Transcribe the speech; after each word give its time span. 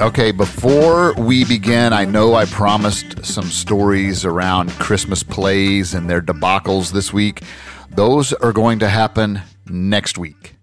Okay, 0.00 0.32
before 0.32 1.14
we 1.14 1.44
begin, 1.44 1.92
I 1.92 2.04
know 2.04 2.34
I 2.34 2.46
promised 2.46 3.24
some 3.24 3.44
stories 3.44 4.24
around 4.24 4.70
Christmas 4.72 5.22
plays 5.22 5.94
and 5.94 6.10
their 6.10 6.20
debacles 6.20 6.90
this 6.90 7.12
week. 7.12 7.42
Those 7.90 8.32
are 8.32 8.52
going 8.52 8.80
to 8.80 8.88
happen 8.88 9.42
next 9.66 10.18
week. 10.18 10.56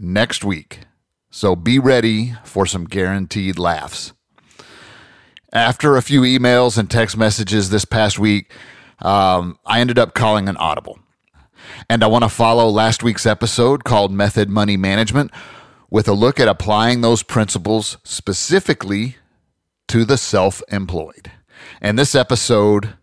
Next 0.00 0.42
week. 0.42 0.80
So 1.30 1.54
be 1.54 1.78
ready 1.78 2.34
for 2.42 2.66
some 2.66 2.86
guaranteed 2.86 3.56
laughs. 3.56 4.14
After 5.52 5.96
a 5.96 6.02
few 6.02 6.22
emails 6.22 6.76
and 6.76 6.90
text 6.90 7.16
messages 7.16 7.70
this 7.70 7.84
past 7.84 8.18
week, 8.18 8.52
um, 9.00 9.58
I 9.64 9.80
ended 9.80 9.98
up 9.98 10.14
calling 10.14 10.48
an 10.48 10.56
audible. 10.58 10.98
And 11.88 12.02
I 12.02 12.06
want 12.06 12.24
to 12.24 12.28
follow 12.28 12.68
last 12.68 13.02
week's 13.02 13.26
episode 13.26 13.84
called 13.84 14.12
Method 14.12 14.50
Money 14.50 14.76
Management 14.76 15.30
with 15.90 16.06
a 16.06 16.12
look 16.12 16.38
at 16.38 16.48
applying 16.48 17.00
those 17.00 17.22
principles 17.22 17.96
specifically 18.04 19.16
to 19.88 20.04
the 20.04 20.18
self 20.18 20.62
employed. 20.68 21.32
And 21.80 21.98
this 21.98 22.14
episode, 22.14 22.94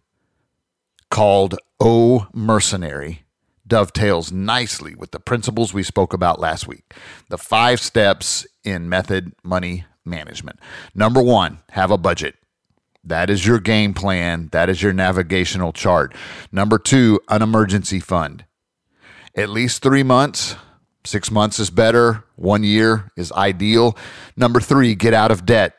called 1.09 1.57
Oh 1.79 2.27
Mercenary, 2.34 3.25
dovetails 3.67 4.31
nicely 4.31 4.93
with 4.95 5.12
the 5.12 5.20
principles 5.20 5.73
we 5.73 5.84
spoke 5.84 6.13
about 6.13 6.39
last 6.39 6.67
week. 6.67 6.93
The 7.29 7.37
five 7.37 7.79
steps 7.79 8.45
in 8.63 8.87
method 8.87 9.34
money 9.43 9.85
management. 10.05 10.59
Number 10.93 11.21
one, 11.21 11.59
have 11.71 11.91
a 11.91 11.97
budget. 11.97 12.35
That 13.03 13.29
is 13.29 13.45
your 13.45 13.59
game 13.59 13.93
plan. 13.93 14.49
That 14.51 14.69
is 14.69 14.81
your 14.81 14.93
navigational 14.93 15.73
chart. 15.73 16.15
Number 16.51 16.79
two, 16.79 17.19
an 17.29 17.41
emergency 17.41 17.99
fund. 17.99 18.45
At 19.35 19.49
least 19.49 19.84
three 19.84 20.03
months 20.03 20.55
Six 21.05 21.29
months 21.29 21.59
is 21.59 21.70
better. 21.70 22.23
One 22.35 22.63
year 22.63 23.12
is 23.15 23.31
ideal. 23.31 23.95
Number 24.35 24.59
three, 24.59 24.95
get 24.95 25.13
out 25.13 25.31
of 25.31 25.45
debt. 25.45 25.73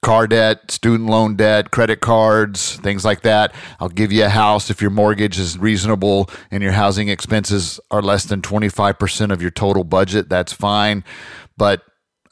Car 0.00 0.26
debt, 0.26 0.70
student 0.70 1.10
loan 1.10 1.36
debt, 1.36 1.70
credit 1.70 2.00
cards, 2.00 2.76
things 2.76 3.04
like 3.04 3.20
that. 3.22 3.54
I'll 3.80 3.90
give 3.90 4.12
you 4.12 4.24
a 4.24 4.30
house 4.30 4.70
if 4.70 4.80
your 4.80 4.90
mortgage 4.90 5.38
is 5.38 5.58
reasonable 5.58 6.30
and 6.50 6.62
your 6.62 6.72
housing 6.72 7.08
expenses 7.08 7.78
are 7.90 8.00
less 8.00 8.24
than 8.24 8.40
25% 8.40 9.30
of 9.30 9.42
your 9.42 9.50
total 9.50 9.84
budget. 9.84 10.30
That's 10.30 10.54
fine. 10.54 11.04
But 11.58 11.82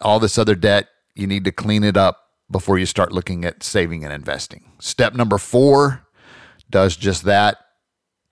all 0.01 0.21
this 0.21 0.39
other 0.39 0.55
debt, 0.55 0.89
you 1.15 1.27
need 1.27 1.45
to 1.45 1.53
clean 1.53 1.85
it 1.85 1.97
up 1.97 2.25
before 2.51 2.79
you 2.79 2.87
start 2.87 3.13
looking 3.13 3.45
at 3.45 3.63
saving 3.63 4.05
and 4.05 4.13
investing. 4.13 4.73
Step 4.79 5.15
number 5.15 5.39
four 5.39 6.07
does 6.71 6.97
just 6.97 7.25
that 7.25 7.59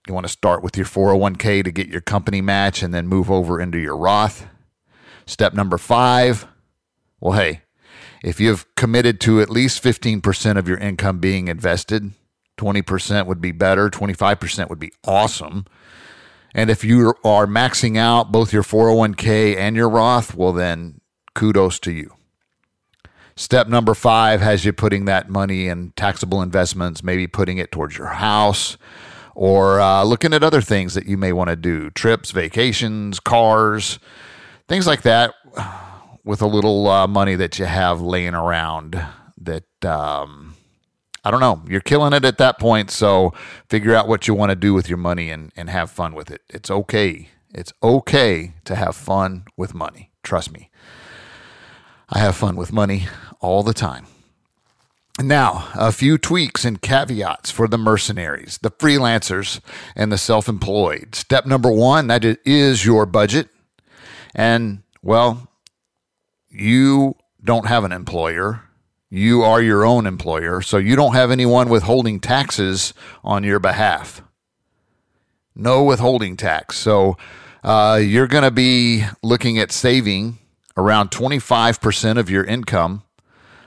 you 0.07 0.15
want 0.15 0.25
to 0.25 0.33
start 0.33 0.63
with 0.63 0.77
your 0.77 0.87
401k 0.87 1.65
to 1.65 1.71
get 1.73 1.89
your 1.89 2.01
company 2.01 2.41
match 2.41 2.83
and 2.83 2.95
then 2.95 3.09
move 3.09 3.31
over 3.31 3.61
into 3.61 3.79
your 3.79 3.97
Roth. 3.97 4.47
Step 5.27 5.53
number 5.53 5.79
five 5.79 6.47
well, 7.21 7.39
hey, 7.39 7.63
if 8.23 8.41
you've 8.41 8.67
committed 8.77 9.21
to 9.23 9.41
at 9.41 9.51
least 9.51 9.83
15% 9.83 10.59
of 10.59 10.69
your 10.69 10.79
income 10.79 11.19
being 11.19 11.49
invested, 11.49 12.13
20% 12.59 13.27
would 13.27 13.41
be 13.41 13.53
better, 13.53 13.89
25% 13.89 14.69
would 14.69 14.79
be 14.79 14.93
awesome. 15.05 15.65
And 16.55 16.71
if 16.71 16.85
you 16.85 17.15
are 17.25 17.47
maxing 17.47 17.99
out 17.99 18.33
both 18.33 18.53
your 18.53 18.63
401k 18.63 19.57
and 19.57 19.77
your 19.77 19.89
Roth, 19.89 20.35
well, 20.35 20.53
then 20.53 20.96
kudos 21.37 21.79
to 21.81 21.93
you. 21.93 22.15
Step 23.37 23.69
number 23.69 23.95
five 23.95 24.41
has 24.41 24.65
you 24.65 24.73
putting 24.73 25.05
that 25.05 25.29
money 25.29 25.69
in 25.69 25.93
taxable 25.95 26.41
investments, 26.41 27.05
maybe 27.05 27.27
putting 27.27 27.59
it 27.59 27.71
towards 27.71 27.97
your 27.99 28.09
house, 28.09 28.79
or 29.35 29.79
uh, 29.79 30.03
looking 30.03 30.33
at 30.33 30.43
other 30.43 30.63
things 30.63 30.95
that 30.95 31.07
you 31.07 31.19
may 31.19 31.33
want 31.33 31.51
to 31.51 31.57
do 31.57 31.91
trips, 31.91 32.31
vacations, 32.31 33.21
cars, 33.21 33.99
things 34.67 34.87
like 34.87 35.03
that 35.03 35.35
with 36.25 36.41
a 36.41 36.47
little 36.47 36.89
uh, 36.89 37.07
money 37.07 37.37
that 37.37 37.59
you 37.59 37.67
have 37.67 38.01
laying 38.01 38.35
around 38.35 39.01
that. 39.39 39.85
Um, 39.85 40.55
I 41.23 41.31
don't 41.33 41.41
know. 41.41 41.61
You're 41.69 41.81
killing 41.81 42.13
it 42.13 42.25
at 42.25 42.39
that 42.39 42.59
point. 42.61 42.91
So 42.91 43.35
figure 43.69 43.95
out 43.97 44.07
what 44.07 44.29
you 44.29 44.35
want 44.35 44.51
to 44.51 44.57
do 44.57 44.73
with 44.73 44.89
your 44.89 44.97
money 44.97 45.31
and, 45.31 45.53
and 45.57 45.69
have 45.69 45.91
fun 45.91 46.15
with 46.15 46.31
it. 46.31 46.41
It's 46.49 46.71
okay. 46.71 47.31
It's 47.53 47.73
okay 47.83 48.55
to 48.65 48.77
have 48.77 48.95
fun 48.95 49.45
with 49.57 49.75
money. 49.75 50.13
Trust 50.23 50.53
me. 50.53 50.71
I 52.17 52.21
have 52.21 52.35
fun 52.35 52.57
with 52.57 52.73
money 52.73 53.09
all 53.41 53.63
the 53.63 53.75
time. 53.75 54.07
Now, 55.21 55.69
a 55.75 55.93
few 55.93 56.17
tweaks 56.17 56.65
and 56.65 56.81
caveats 56.81 57.51
for 57.51 57.69
the 57.69 57.77
mercenaries, 57.77 58.57
the 58.63 58.71
freelancers, 58.71 59.61
and 59.95 60.11
the 60.11 60.17
self 60.17 60.49
employed. 60.49 61.15
Step 61.15 61.45
number 61.45 61.71
one 61.71 62.07
that 62.07 62.25
is 62.25 62.87
your 62.87 63.05
budget. 63.05 63.51
And, 64.35 64.83
well, 65.03 65.47
you 66.49 67.17
don't 67.45 67.67
have 67.67 67.85
an 67.85 67.93
employer. 67.93 68.63
You 69.11 69.43
are 69.43 69.61
your 69.61 69.85
own 69.85 70.07
employer. 70.07 70.63
So 70.63 70.79
you 70.79 70.97
don't 70.97 71.13
have 71.13 71.31
anyone 71.31 71.69
withholding 71.69 72.19
taxes 72.19 72.95
on 73.25 73.45
your 73.45 73.59
behalf. 73.59 74.23
No 75.55 75.85
withholding 75.85 76.39
tax. 76.39 76.79
So 76.79 77.19
uh, 77.63 78.01
you're 78.03 78.27
going 78.27 78.45
to 78.45 78.51
be 78.51 79.05
looking 79.23 79.59
at 79.59 79.71
saving 79.71 80.39
around 80.77 81.11
25% 81.11 82.19
of 82.19 82.29
your 82.29 82.45
income 82.45 83.03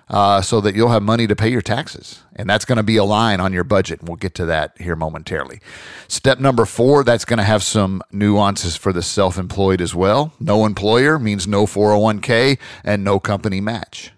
uh, 0.09 0.41
so 0.41 0.59
that 0.61 0.75
you'll 0.75 0.89
have 0.89 1.03
money 1.03 1.27
to 1.27 1.35
pay 1.35 1.49
your 1.49 1.61
taxes. 1.61 2.23
And 2.35 2.49
that's 2.49 2.65
going 2.65 2.77
to 2.77 2.83
be 2.83 2.97
a 2.97 3.03
line 3.03 3.39
on 3.39 3.53
your 3.53 3.63
budget. 3.63 3.99
And 3.99 4.09
we'll 4.09 4.15
get 4.15 4.33
to 4.35 4.45
that 4.45 4.79
here 4.79 4.95
momentarily. 4.95 5.59
Step 6.07 6.39
number 6.39 6.65
four, 6.65 7.03
that's 7.03 7.25
going 7.25 7.37
to 7.37 7.43
have 7.43 7.63
some 7.63 8.01
nuances 8.11 8.75
for 8.75 8.91
the 8.91 9.03
self 9.03 9.37
employed 9.37 9.81
as 9.81 9.93
well. 9.93 10.33
No 10.39 10.65
employer 10.65 11.19
means 11.19 11.47
no 11.47 11.65
401k 11.65 12.57
and 12.83 13.03
no 13.03 13.19
company 13.19 13.61
match. 13.61 14.11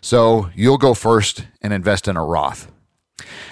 So 0.00 0.50
you'll 0.54 0.78
go 0.78 0.94
first 0.94 1.46
and 1.62 1.72
invest 1.72 2.08
in 2.08 2.16
a 2.16 2.24
Roth. 2.24 2.70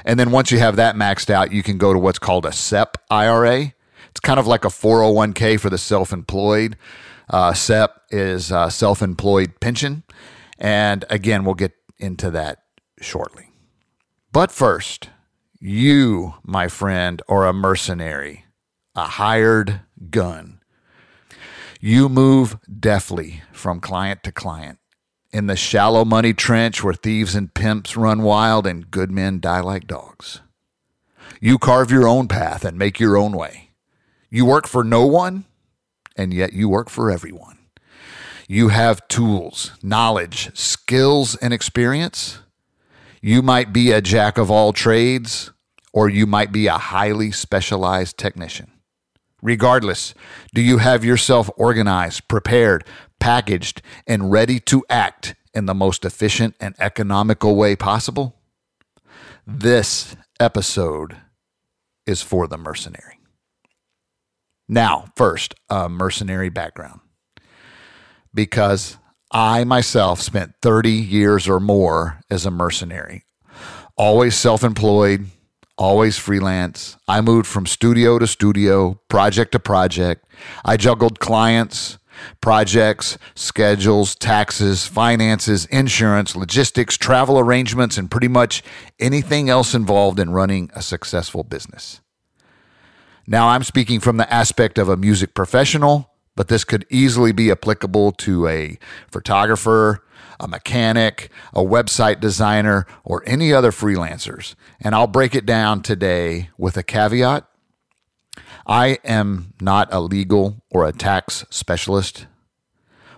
And 0.05 0.21
then 0.21 0.31
once 0.31 0.51
you 0.51 0.59
have 0.59 0.77
that 0.77 0.95
maxed 0.95 1.31
out, 1.31 1.51
you 1.51 1.63
can 1.63 1.79
go 1.79 1.93
to 1.93 1.99
what's 1.99 2.19
called 2.19 2.45
a 2.45 2.53
SEP 2.53 2.99
IRA. 3.11 3.73
It's 4.11 4.21
kind 4.21 4.39
of 4.39 4.47
like 4.47 4.65
a 4.65 4.69
401k 4.69 5.59
for 5.59 5.71
the 5.71 5.79
self 5.79 6.13
employed. 6.13 6.77
Uh, 7.29 7.55
SEP 7.55 7.91
is 8.11 8.53
uh, 8.53 8.69
self 8.69 9.03
employed 9.03 9.61
pension. 9.61 10.03
And 10.59 11.05
again, 11.11 11.45
we'll 11.45 11.55
get 11.55 11.73
into 11.99 12.31
that 12.31 12.63
shortly. 13.01 13.51
But 14.33 14.51
first, 14.51 15.11
you, 15.61 16.35
my 16.43 16.69
friend, 16.69 17.23
are 17.29 17.47
a 17.47 17.53
mercenary, 17.53 18.45
a 18.95 19.05
hired 19.05 19.81
gun. 20.11 20.61
You 21.81 22.09
move 22.09 22.59
deftly 22.81 23.43
from 23.53 23.81
client 23.81 24.23
to 24.25 24.33
client 24.33 24.79
in 25.33 25.49
the 25.49 25.57
shallow 25.57 26.05
money 26.05 26.33
trench 26.33 26.83
where 26.83 26.95
thieves 26.95 27.35
and 27.35 27.53
pimps 27.53 27.97
run 27.97 28.23
wild 28.23 28.67
and 28.67 28.91
good 28.91 29.11
men 29.11 29.41
die 29.41 29.61
like 29.61 29.87
dogs. 29.87 30.41
You 31.41 31.59
carve 31.59 31.91
your 31.91 32.07
own 32.07 32.29
path 32.29 32.65
and 32.65 32.79
make 32.79 33.01
your 33.01 33.17
own 33.17 33.33
way. 33.37 33.71
You 34.31 34.47
work 34.47 34.67
for 34.67 34.85
no 34.85 35.07
one, 35.07 35.45
and 36.17 36.33
yet 36.33 36.53
you 36.53 36.69
work 36.69 36.89
for 36.89 37.11
everyone. 37.11 37.59
You 38.49 38.69
have 38.69 39.07
tools, 39.09 39.73
knowledge, 39.83 40.51
skills, 40.55 41.35
and 41.37 41.55
experience. 41.55 42.41
You 43.23 43.41
might 43.41 43.73
be 43.73 43.91
a 43.91 44.03
jack 44.03 44.37
of 44.37 44.51
all 44.51 44.73
trades, 44.73 45.51
or 45.93 46.09
you 46.09 46.27
might 46.27 46.53
be 46.53 46.67
a 46.67 46.77
highly 46.77 47.31
specialized 47.31 48.19
technician. 48.19 48.71
Regardless, 49.41 50.15
do 50.55 50.61
you 50.61 50.79
have 50.79 51.05
yourself 51.05 51.51
organized, 51.57 52.29
prepared, 52.29 52.85
packaged, 53.21 53.81
and 54.07 54.31
ready 54.31 54.61
to 54.61 54.85
act 54.91 55.35
in 55.55 55.67
the 55.67 55.75
most 55.75 56.05
efficient 56.05 56.55
and 56.61 56.75
economical 56.79 57.57
way 57.57 57.77
possible? 57.77 58.37
This 59.47 60.17
episode 60.41 61.17
is 62.07 62.23
for 62.23 62.47
the 62.47 62.59
mercenary. 62.59 63.19
Now, 64.69 65.07
first, 65.17 65.55
a 65.69 65.89
mercenary 65.89 66.49
background 66.49 67.01
because 68.33 68.97
I 69.31 69.65
myself 69.65 70.21
spent 70.21 70.55
30 70.63 70.91
years 70.91 71.49
or 71.49 71.61
more 71.61 72.21
as 72.31 72.47
a 72.47 72.51
mercenary, 72.51 73.25
always 73.97 74.37
self 74.37 74.65
employed, 74.65 75.27
always 75.77 76.17
freelance. 76.17 76.97
I 77.09 77.21
moved 77.21 77.47
from 77.47 77.67
studio 77.67 78.19
to 78.19 78.27
studio, 78.27 79.01
project 79.09 79.53
to 79.53 79.59
project. 79.59 80.25
I 80.65 80.77
juggled 80.77 81.21
clients, 81.21 81.99
projects, 82.41 83.19
schedules, 83.35 84.15
taxes, 84.15 84.87
finances, 84.87 85.67
insurance, 85.67 86.37
logistics, 86.37 86.97
travel 86.97 87.39
arrangements, 87.39 87.99
and 87.99 88.11
pretty 88.11 88.29
much 88.29 88.63
anything 88.99 89.51
else 89.51 89.75
involved 89.75 90.19
in 90.19 90.31
running 90.31 90.71
a 90.75 90.83
successful 90.83 91.43
business. 91.43 92.01
Now 93.27 93.49
I'm 93.49 93.63
speaking 93.63 94.01
from 94.01 94.17
the 94.17 94.33
aspect 94.33 94.79
of 94.79 94.89
a 94.89 94.97
music 94.97 95.35
professional 95.35 96.15
but 96.37 96.49
this 96.49 96.65
could 96.65 96.87
easily 96.91 97.33
be 97.33 97.51
applicable 97.51 98.13
to 98.13 98.47
a 98.49 98.79
photographer, 99.11 100.05
a 100.41 100.49
mechanic, 100.49 101.31
a 101.53 101.61
website 101.61 102.21
designer, 102.21 102.87
or 103.05 103.23
any 103.27 103.53
other 103.53 103.71
freelancers. 103.71 104.55
And 104.81 104.95
I'll 104.95 105.07
break 105.07 105.35
it 105.35 105.47
down 105.47 105.83
today 105.83 106.51
with 106.59 106.77
a 106.77 106.83
caveat. 106.83 107.47
I 108.67 108.99
am 109.05 109.53
not 109.61 109.89
a 109.93 110.01
legal 110.01 110.63
or 110.71 110.87
a 110.87 110.93
tax 110.93 111.45
specialist. 111.51 112.27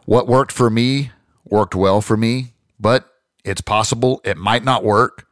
What 0.04 0.26
worked 0.26 0.52
for 0.52 0.68
me 0.68 1.12
worked 1.44 1.74
well 1.74 2.00
for 2.00 2.16
me, 2.16 2.54
but 2.78 3.08
it's 3.44 3.60
possible 3.60 4.20
it 4.24 4.36
might 4.36 4.64
not 4.64 4.84
work. 4.84 5.26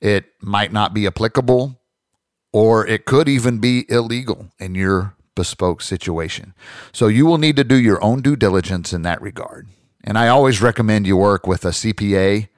It 0.00 0.26
might 0.42 0.70
not 0.70 0.92
be 0.92 1.06
applicable, 1.06 1.80
or 2.54 2.86
it 2.86 3.04
could 3.04 3.28
even 3.28 3.58
be 3.58 3.84
illegal 3.90 4.46
in 4.60 4.76
your 4.76 5.16
bespoke 5.34 5.82
situation. 5.82 6.54
So 6.92 7.08
you 7.08 7.26
will 7.26 7.36
need 7.36 7.56
to 7.56 7.64
do 7.64 7.74
your 7.74 8.02
own 8.02 8.22
due 8.22 8.36
diligence 8.36 8.92
in 8.92 9.02
that 9.02 9.20
regard. 9.20 9.66
And 10.04 10.16
I 10.16 10.28
always 10.28 10.62
recommend 10.62 11.04
you 11.04 11.16
work 11.16 11.48
with 11.48 11.64
a 11.64 11.70
CPA 11.70 12.48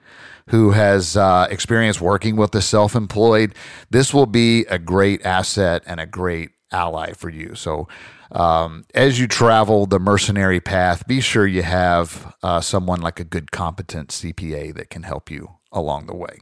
who 0.50 0.72
has 0.72 1.16
uh, 1.16 1.48
experience 1.50 1.98
working 1.98 2.36
with 2.36 2.52
the 2.52 2.60
self 2.60 2.94
employed. 2.94 3.54
This 3.88 4.12
will 4.12 4.26
be 4.26 4.66
a 4.66 4.78
great 4.78 5.24
asset 5.24 5.82
and 5.86 5.98
a 5.98 6.06
great 6.06 6.50
ally 6.70 7.12
for 7.12 7.30
you. 7.30 7.54
So, 7.54 7.88
um, 8.32 8.84
as 8.94 9.18
you 9.18 9.26
travel 9.26 9.86
the 9.86 9.98
mercenary 9.98 10.60
path, 10.60 11.06
be 11.06 11.22
sure 11.22 11.46
you 11.46 11.62
have 11.62 12.34
uh, 12.42 12.60
someone 12.60 13.00
like 13.00 13.18
a 13.18 13.24
good, 13.24 13.50
competent 13.50 14.10
CPA 14.10 14.74
that 14.74 14.90
can 14.90 15.04
help 15.04 15.30
you 15.30 15.52
along 15.72 16.06
the 16.06 16.14
way. 16.14 16.40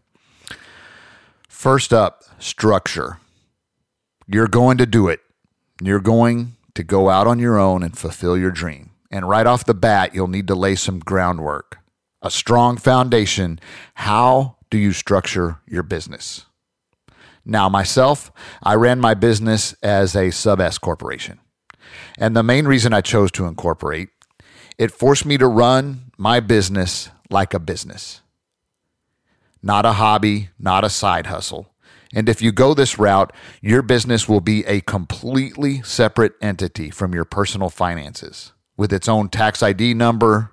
First 1.48 1.92
up, 1.92 2.24
structure. 2.40 3.18
You're 4.26 4.48
going 4.48 4.78
to 4.78 4.86
do 4.86 5.08
it. 5.08 5.20
You're 5.82 6.00
going 6.00 6.56
to 6.74 6.82
go 6.82 7.10
out 7.10 7.26
on 7.26 7.38
your 7.38 7.58
own 7.58 7.82
and 7.82 7.96
fulfill 7.96 8.36
your 8.36 8.50
dream. 8.50 8.90
And 9.10 9.28
right 9.28 9.46
off 9.46 9.64
the 9.64 9.74
bat, 9.74 10.14
you'll 10.14 10.28
need 10.28 10.48
to 10.48 10.54
lay 10.54 10.74
some 10.74 10.98
groundwork, 10.98 11.78
a 12.22 12.30
strong 12.30 12.76
foundation. 12.76 13.60
How 13.94 14.56
do 14.70 14.78
you 14.78 14.92
structure 14.92 15.60
your 15.66 15.82
business? 15.82 16.46
Now, 17.44 17.68
myself, 17.68 18.32
I 18.62 18.74
ran 18.74 19.00
my 19.00 19.14
business 19.14 19.74
as 19.82 20.16
a 20.16 20.30
sub 20.30 20.60
S 20.60 20.78
corporation. 20.78 21.38
And 22.18 22.34
the 22.34 22.42
main 22.42 22.66
reason 22.66 22.92
I 22.92 23.02
chose 23.02 23.30
to 23.32 23.46
incorporate, 23.46 24.08
it 24.78 24.90
forced 24.90 25.26
me 25.26 25.36
to 25.38 25.46
run 25.46 26.10
my 26.16 26.40
business 26.40 27.10
like 27.30 27.54
a 27.54 27.58
business, 27.58 28.22
not 29.62 29.84
a 29.84 29.92
hobby, 29.92 30.48
not 30.58 30.84
a 30.84 30.90
side 30.90 31.26
hustle. 31.26 31.73
And 32.14 32.28
if 32.28 32.40
you 32.40 32.52
go 32.52 32.72
this 32.74 32.98
route, 32.98 33.32
your 33.60 33.82
business 33.82 34.28
will 34.28 34.40
be 34.40 34.64
a 34.66 34.80
completely 34.80 35.82
separate 35.82 36.34
entity 36.40 36.90
from 36.90 37.12
your 37.12 37.24
personal 37.24 37.70
finances 37.70 38.52
with 38.76 38.92
its 38.92 39.08
own 39.08 39.28
tax 39.28 39.62
ID 39.62 39.94
number, 39.94 40.52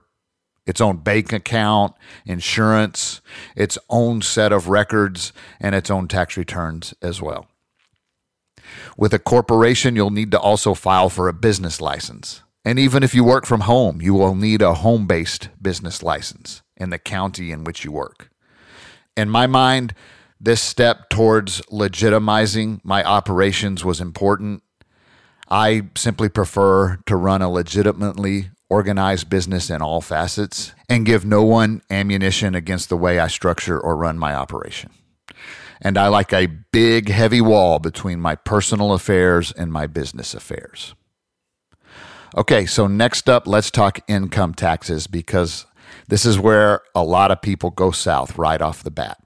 its 0.65 0.81
own 0.81 0.97
bank 0.97 1.31
account, 1.31 1.93
insurance, 2.25 3.21
its 3.55 3.77
own 3.89 4.21
set 4.21 4.51
of 4.51 4.67
records, 4.67 5.33
and 5.59 5.75
its 5.75 5.91
own 5.91 6.07
tax 6.07 6.35
returns 6.35 6.93
as 7.01 7.21
well. 7.21 7.47
With 8.97 9.13
a 9.13 9.19
corporation, 9.19 9.95
you'll 9.95 10.11
need 10.11 10.31
to 10.31 10.39
also 10.39 10.73
file 10.73 11.09
for 11.09 11.27
a 11.27 11.33
business 11.33 11.79
license. 11.79 12.41
And 12.63 12.77
even 12.77 13.03
if 13.03 13.15
you 13.15 13.23
work 13.23 13.45
from 13.45 13.61
home, 13.61 14.01
you 14.01 14.13
will 14.13 14.35
need 14.35 14.61
a 14.61 14.75
home 14.75 15.07
based 15.07 15.49
business 15.61 16.03
license 16.03 16.61
in 16.77 16.89
the 16.89 16.99
county 16.99 17.51
in 17.51 17.63
which 17.63 17.83
you 17.83 17.91
work. 17.91 18.29
In 19.17 19.29
my 19.29 19.47
mind, 19.47 19.93
this 20.43 20.61
step 20.61 21.09
towards 21.09 21.61
legitimizing 21.71 22.79
my 22.83 23.03
operations 23.03 23.85
was 23.85 24.01
important 24.01 24.63
I 25.51 25.89
simply 25.97 26.29
prefer 26.29 26.95
to 27.07 27.15
run 27.17 27.41
a 27.41 27.49
legitimately 27.49 28.51
organized 28.69 29.29
business 29.29 29.69
in 29.69 29.81
all 29.81 29.99
facets 29.99 30.73
and 30.87 31.05
give 31.05 31.25
no 31.25 31.43
one 31.43 31.81
ammunition 31.89 32.55
against 32.55 32.87
the 32.87 32.95
way 32.95 33.19
I 33.19 33.27
structure 33.27 33.77
or 33.77 33.97
run 33.97 34.17
my 34.17 34.33
operation. 34.33 34.91
And 35.81 35.97
I 35.97 36.07
like 36.07 36.31
a 36.31 36.47
big, 36.47 37.09
heavy 37.09 37.41
wall 37.41 37.79
between 37.79 38.21
my 38.21 38.35
personal 38.35 38.93
affairs 38.93 39.51
and 39.51 39.73
my 39.73 39.87
business 39.87 40.33
affairs. 40.33 40.95
Okay, 42.37 42.65
so 42.65 42.87
next 42.87 43.27
up, 43.27 43.45
let's 43.45 43.71
talk 43.71 43.99
income 44.07 44.53
taxes 44.53 45.05
because 45.05 45.65
this 46.07 46.25
is 46.25 46.39
where 46.39 46.79
a 46.95 47.03
lot 47.03 47.29
of 47.29 47.41
people 47.41 47.71
go 47.71 47.91
south 47.91 48.37
right 48.37 48.61
off 48.61 48.83
the 48.83 48.91
bat. 48.91 49.17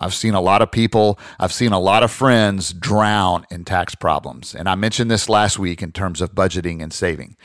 I've 0.00 0.14
seen 0.14 0.34
a 0.34 0.40
lot 0.40 0.62
of 0.62 0.70
people, 0.70 1.18
I've 1.38 1.52
seen 1.52 1.72
a 1.72 1.80
lot 1.80 2.02
of 2.02 2.10
friends 2.10 2.72
drown 2.72 3.46
in 3.50 3.64
tax 3.64 3.94
problems. 3.94 4.54
And 4.54 4.68
I 4.68 4.74
mentioned 4.74 5.10
this 5.10 5.28
last 5.28 5.58
week 5.58 5.82
in 5.82 5.92
terms 5.92 6.20
of 6.20 6.34
budgeting 6.34 6.82
and 6.82 6.92
saving. 6.92 7.36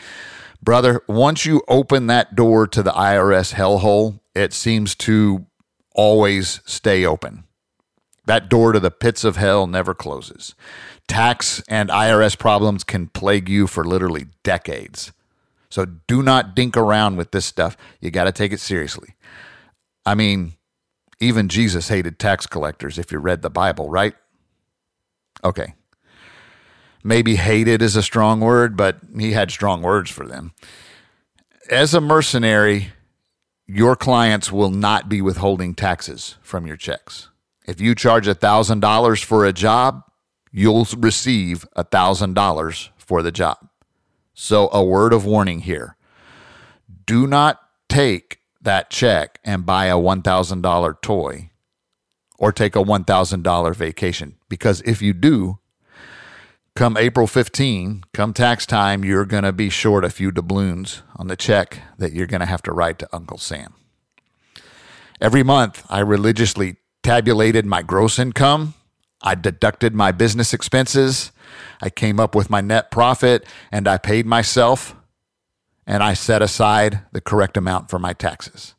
Brother, 0.61 1.01
once 1.07 1.45
you 1.45 1.61
open 1.67 2.07
that 2.07 2.35
door 2.35 2.67
to 2.67 2.83
the 2.83 2.91
IRS 2.91 3.53
hellhole, 3.53 4.19
it 4.33 4.53
seems 4.53 4.95
to 4.95 5.45
always 5.93 6.61
stay 6.65 7.05
open. 7.05 7.43
That 8.25 8.49
door 8.49 8.71
to 8.71 8.79
the 8.79 8.91
pits 8.91 9.23
of 9.23 9.35
hell 9.35 9.67
never 9.67 9.93
closes. 9.93 10.55
Tax 11.07 11.61
and 11.67 11.89
IRS 11.89 12.37
problems 12.37 12.83
can 12.83 13.07
plague 13.07 13.49
you 13.49 13.67
for 13.67 13.83
literally 13.83 14.27
decades. 14.43 15.11
So 15.69 15.85
do 15.85 16.23
not 16.23 16.55
dink 16.55 16.77
around 16.77 17.17
with 17.17 17.31
this 17.31 17.45
stuff. 17.45 17.75
You 17.99 18.11
got 18.11 18.25
to 18.25 18.31
take 18.31 18.53
it 18.53 18.59
seriously. 18.59 19.15
I 20.05 20.15
mean, 20.15 20.53
even 21.23 21.49
Jesus 21.49 21.89
hated 21.89 22.19
tax 22.19 22.45
collectors 22.45 22.97
if 22.97 23.11
you 23.11 23.19
read 23.19 23.41
the 23.41 23.49
Bible, 23.49 23.89
right? 23.89 24.13
Okay. 25.43 25.73
Maybe 27.03 27.35
hated 27.35 27.81
is 27.81 27.95
a 27.95 28.03
strong 28.03 28.39
word, 28.39 28.77
but 28.77 28.97
he 29.17 29.33
had 29.33 29.51
strong 29.51 29.81
words 29.81 30.09
for 30.09 30.25
them. 30.25 30.53
As 31.69 31.93
a 31.93 32.01
mercenary, 32.01 32.89
your 33.65 33.95
clients 33.95 34.51
will 34.51 34.69
not 34.69 35.09
be 35.09 35.21
withholding 35.21 35.73
taxes 35.73 36.37
from 36.41 36.67
your 36.67 36.77
checks. 36.77 37.29
If 37.65 37.79
you 37.81 37.95
charge 37.95 38.27
$1,000 38.27 39.23
for 39.23 39.45
a 39.45 39.53
job, 39.53 40.03
you'll 40.51 40.87
receive 40.97 41.65
$1,000 41.75 42.89
for 42.97 43.21
the 43.21 43.31
job. 43.31 43.57
So, 44.33 44.69
a 44.71 44.83
word 44.83 45.13
of 45.13 45.25
warning 45.25 45.59
here 45.59 45.95
do 47.05 47.27
not 47.27 47.59
take 47.87 48.39
that 48.63 48.89
check 48.89 49.39
and 49.43 49.65
buy 49.65 49.85
a 49.85 49.95
$1,000 49.95 51.01
toy 51.01 51.49
or 52.37 52.51
take 52.51 52.75
a 52.75 52.83
$1,000 52.83 53.75
vacation. 53.75 54.35
Because 54.49 54.81
if 54.81 55.01
you 55.01 55.13
do, 55.13 55.59
come 56.75 56.97
April 56.97 57.27
15, 57.27 58.03
come 58.13 58.33
tax 58.33 58.65
time, 58.65 59.05
you're 59.05 59.25
going 59.25 59.43
to 59.43 59.53
be 59.53 59.69
short 59.69 60.03
a 60.03 60.09
few 60.09 60.31
doubloons 60.31 61.03
on 61.15 61.27
the 61.27 61.35
check 61.35 61.79
that 61.97 62.13
you're 62.13 62.27
going 62.27 62.41
to 62.41 62.45
have 62.45 62.63
to 62.63 62.73
write 62.73 62.99
to 62.99 63.09
Uncle 63.13 63.37
Sam. 63.37 63.75
Every 65.21 65.43
month, 65.43 65.85
I 65.89 65.99
religiously 65.99 66.77
tabulated 67.01 67.65
my 67.65 67.81
gross 67.81 68.17
income. 68.17 68.73
I 69.21 69.35
deducted 69.35 69.93
my 69.93 70.11
business 70.11 70.53
expenses. 70.53 71.31
I 71.81 71.89
came 71.89 72.19
up 72.19 72.35
with 72.35 72.49
my 72.49 72.61
net 72.61 72.91
profit 72.91 73.45
and 73.71 73.87
I 73.87 73.97
paid 73.97 74.25
myself 74.25 74.95
and 75.85 76.03
I 76.03 76.13
set 76.13 76.41
aside 76.41 77.01
the 77.11 77.21
correct 77.21 77.57
amount 77.57 77.89
for 77.89 77.99
my 77.99 78.13
taxes. 78.13 78.75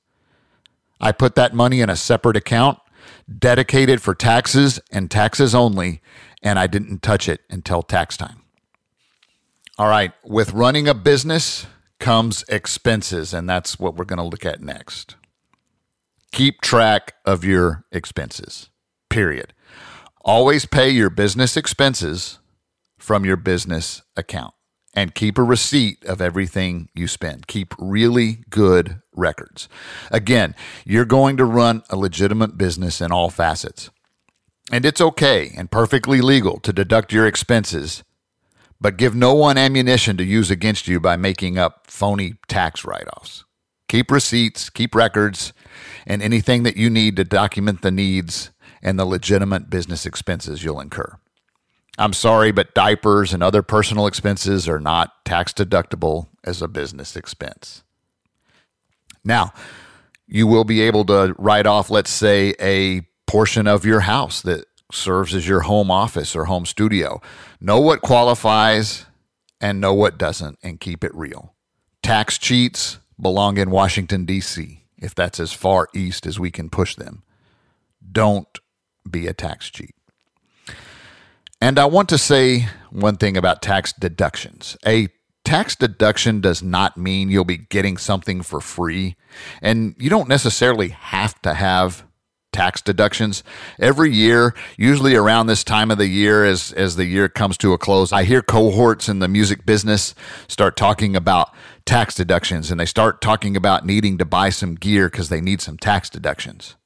I 1.00 1.12
put 1.12 1.34
that 1.34 1.54
money 1.54 1.80
in 1.80 1.90
a 1.90 1.96
separate 1.96 2.36
account 2.36 2.78
dedicated 3.38 4.00
for 4.00 4.14
taxes 4.14 4.80
and 4.90 5.10
taxes 5.10 5.54
only, 5.54 6.00
and 6.42 6.58
I 6.58 6.66
didn't 6.66 7.02
touch 7.02 7.28
it 7.28 7.40
until 7.50 7.82
tax 7.82 8.16
time. 8.16 8.42
All 9.78 9.88
right, 9.88 10.12
with 10.24 10.52
running 10.52 10.88
a 10.88 10.94
business 10.94 11.66
comes 11.98 12.44
expenses, 12.48 13.34
and 13.34 13.48
that's 13.48 13.78
what 13.78 13.96
we're 13.96 14.04
going 14.04 14.18
to 14.18 14.22
look 14.22 14.46
at 14.46 14.62
next. 14.62 15.16
Keep 16.32 16.60
track 16.60 17.14
of 17.24 17.44
your 17.44 17.84
expenses, 17.92 18.70
period. 19.10 19.52
Always 20.24 20.64
pay 20.64 20.90
your 20.90 21.10
business 21.10 21.56
expenses 21.56 22.38
from 22.98 23.24
your 23.24 23.36
business 23.36 24.02
account 24.16 24.54
and 24.94 25.14
keep 25.14 25.36
a 25.38 25.42
receipt 25.42 26.04
of 26.04 26.20
everything 26.20 26.88
you 26.94 27.08
spend. 27.08 27.46
Keep 27.46 27.74
really 27.78 28.44
good 28.48 29.02
records. 29.12 29.68
Again, 30.10 30.54
you're 30.84 31.04
going 31.04 31.36
to 31.36 31.44
run 31.44 31.82
a 31.90 31.96
legitimate 31.96 32.56
business 32.56 33.00
in 33.00 33.12
all 33.12 33.30
facets. 33.30 33.90
And 34.72 34.86
it's 34.86 35.00
okay 35.00 35.52
and 35.56 35.70
perfectly 35.70 36.20
legal 36.20 36.58
to 36.60 36.72
deduct 36.72 37.12
your 37.12 37.26
expenses, 37.26 38.02
but 38.80 38.96
give 38.96 39.14
no 39.14 39.34
one 39.34 39.58
ammunition 39.58 40.16
to 40.16 40.24
use 40.24 40.50
against 40.50 40.88
you 40.88 41.00
by 41.00 41.16
making 41.16 41.58
up 41.58 41.86
phony 41.88 42.34
tax 42.48 42.84
write 42.84 43.08
offs. 43.16 43.44
Keep 43.88 44.10
receipts, 44.10 44.70
keep 44.70 44.94
records, 44.94 45.52
and 46.06 46.22
anything 46.22 46.62
that 46.62 46.76
you 46.76 46.88
need 46.88 47.16
to 47.16 47.24
document 47.24 47.82
the 47.82 47.90
needs 47.90 48.50
and 48.82 48.98
the 48.98 49.04
legitimate 49.04 49.68
business 49.68 50.06
expenses 50.06 50.64
you'll 50.64 50.80
incur. 50.80 51.18
I'm 51.96 52.12
sorry, 52.12 52.50
but 52.50 52.74
diapers 52.74 53.32
and 53.32 53.42
other 53.42 53.62
personal 53.62 54.06
expenses 54.06 54.68
are 54.68 54.80
not 54.80 55.24
tax 55.24 55.52
deductible 55.52 56.28
as 56.42 56.60
a 56.60 56.68
business 56.68 57.16
expense. 57.16 57.82
Now, 59.22 59.52
you 60.26 60.46
will 60.46 60.64
be 60.64 60.80
able 60.82 61.04
to 61.06 61.34
write 61.38 61.66
off, 61.66 61.90
let's 61.90 62.10
say, 62.10 62.54
a 62.60 63.02
portion 63.26 63.66
of 63.66 63.84
your 63.84 64.00
house 64.00 64.42
that 64.42 64.66
serves 64.92 65.34
as 65.34 65.46
your 65.46 65.60
home 65.60 65.90
office 65.90 66.34
or 66.34 66.46
home 66.46 66.66
studio. 66.66 67.20
Know 67.60 67.80
what 67.80 68.00
qualifies 68.00 69.06
and 69.60 69.80
know 69.80 69.94
what 69.94 70.18
doesn't 70.18 70.58
and 70.62 70.80
keep 70.80 71.04
it 71.04 71.14
real. 71.14 71.54
Tax 72.02 72.38
cheats 72.38 72.98
belong 73.20 73.56
in 73.56 73.70
Washington, 73.70 74.24
D.C., 74.24 74.84
if 74.98 75.14
that's 75.14 75.40
as 75.40 75.52
far 75.52 75.88
east 75.94 76.26
as 76.26 76.38
we 76.38 76.50
can 76.50 76.68
push 76.68 76.96
them. 76.96 77.22
Don't 78.10 78.58
be 79.08 79.26
a 79.26 79.32
tax 79.32 79.70
cheat. 79.70 79.94
And 81.64 81.78
I 81.78 81.86
want 81.86 82.10
to 82.10 82.18
say 82.18 82.68
one 82.90 83.16
thing 83.16 83.38
about 83.38 83.62
tax 83.62 83.90
deductions. 83.90 84.76
A 84.86 85.08
tax 85.46 85.74
deduction 85.74 86.42
does 86.42 86.62
not 86.62 86.98
mean 86.98 87.30
you'll 87.30 87.46
be 87.46 87.56
getting 87.56 87.96
something 87.96 88.42
for 88.42 88.60
free, 88.60 89.16
and 89.62 89.94
you 89.98 90.10
don't 90.10 90.28
necessarily 90.28 90.90
have 90.90 91.40
to 91.40 91.54
have 91.54 92.04
tax 92.52 92.82
deductions. 92.82 93.42
Every 93.80 94.12
year 94.12 94.54
usually 94.76 95.14
around 95.14 95.46
this 95.46 95.64
time 95.64 95.90
of 95.90 95.96
the 95.96 96.06
year 96.06 96.44
as 96.44 96.70
as 96.72 96.96
the 96.96 97.06
year 97.06 97.30
comes 97.30 97.56
to 97.58 97.72
a 97.72 97.78
close 97.78 98.12
i 98.12 98.24
hear 98.24 98.42
cohorts 98.42 99.08
in 99.08 99.20
the 99.20 99.26
music 99.26 99.64
business 99.64 100.14
start 100.48 100.76
talking 100.76 101.16
about 101.16 101.48
tax 101.86 102.14
deductions. 102.14 102.70
And 102.70 102.78
they 102.78 102.84
start 102.84 103.22
talking 103.22 103.56
about 103.56 103.86
needing 103.86 104.18
to 104.18 104.26
buy 104.26 104.50
some 104.50 104.74
gear 104.74 105.08
because 105.08 105.30
they 105.30 105.40
need 105.40 105.62
some 105.62 105.78
tax 105.78 106.10
deductions 106.10 106.76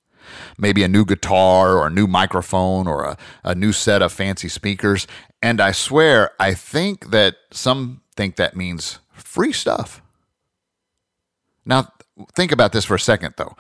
maybe 0.57 0.83
a 0.83 0.89
new 0.89 1.05
guitar 1.05 1.77
or 1.77 1.87
a 1.87 1.91
new 1.91 2.07
microphone 2.07 2.87
or 2.87 3.05
a, 3.05 3.17
a 3.45 3.55
new 3.55 3.73
set 3.73 4.03
of 4.03 4.13
fancy 4.13 4.49
speakers 4.49 5.07
and 5.43 5.61
i 5.61 5.73
swear 5.73 6.31
i 6.41 6.55
think 6.55 7.11
that 7.11 7.37
some 7.51 8.01
think 8.17 8.37
that 8.37 8.57
means 8.57 8.99
free 9.13 9.53
stuff 9.53 10.03
now 11.65 11.91
think 12.35 12.51
about 12.51 12.73
this 12.73 12.85
for 12.85 12.95
a 12.95 13.01
second 13.01 13.35
though 13.37 13.57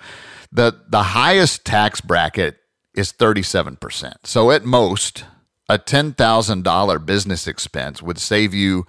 the 0.50 0.80
the 0.88 1.02
highest 1.02 1.64
tax 1.64 2.00
bracket 2.00 2.58
is 2.94 3.12
37%. 3.12 4.14
So 4.25 4.50
at 4.50 4.64
most, 4.64 5.25
a 5.68 5.78
$10,000 5.78 7.06
business 7.06 7.46
expense 7.46 8.02
would 8.02 8.18
save 8.18 8.52
you 8.52 8.87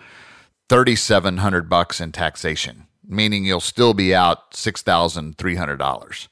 3700 0.70 1.70
bucks 1.70 2.02
in 2.02 2.12
taxation, 2.12 2.88
meaning 3.08 3.46
you'll 3.46 3.60
still 3.60 3.94
be 3.94 4.16
out 4.16 4.52
$6,300. 4.52 6.28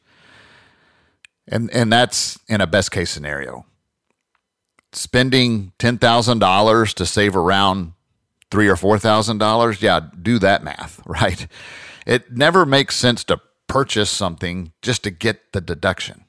And 1.48 1.72
and 1.72 1.92
that's 1.92 2.40
in 2.48 2.62
a 2.62 2.68
best 2.68 2.92
case 2.92 3.10
scenario. 3.10 3.66
Spending 4.94 5.74
$10,000 5.80 6.94
to 6.94 7.06
save 7.06 7.36
around 7.36 7.94
3 8.52 8.68
or 8.70 8.76
$4,000, 8.76 9.82
yeah, 9.82 10.00
do 10.22 10.40
that 10.40 10.64
math, 10.64 11.02
right? 11.06 11.48
It 12.06 12.32
never 12.32 12.66
makes 12.66 12.96
sense 12.96 13.24
to 13.26 13.42
purchase 13.68 14.10
something 14.10 14.72
just 14.82 15.04
to 15.04 15.12
get 15.12 15.52
the 15.52 15.62
deduction. 15.62 16.26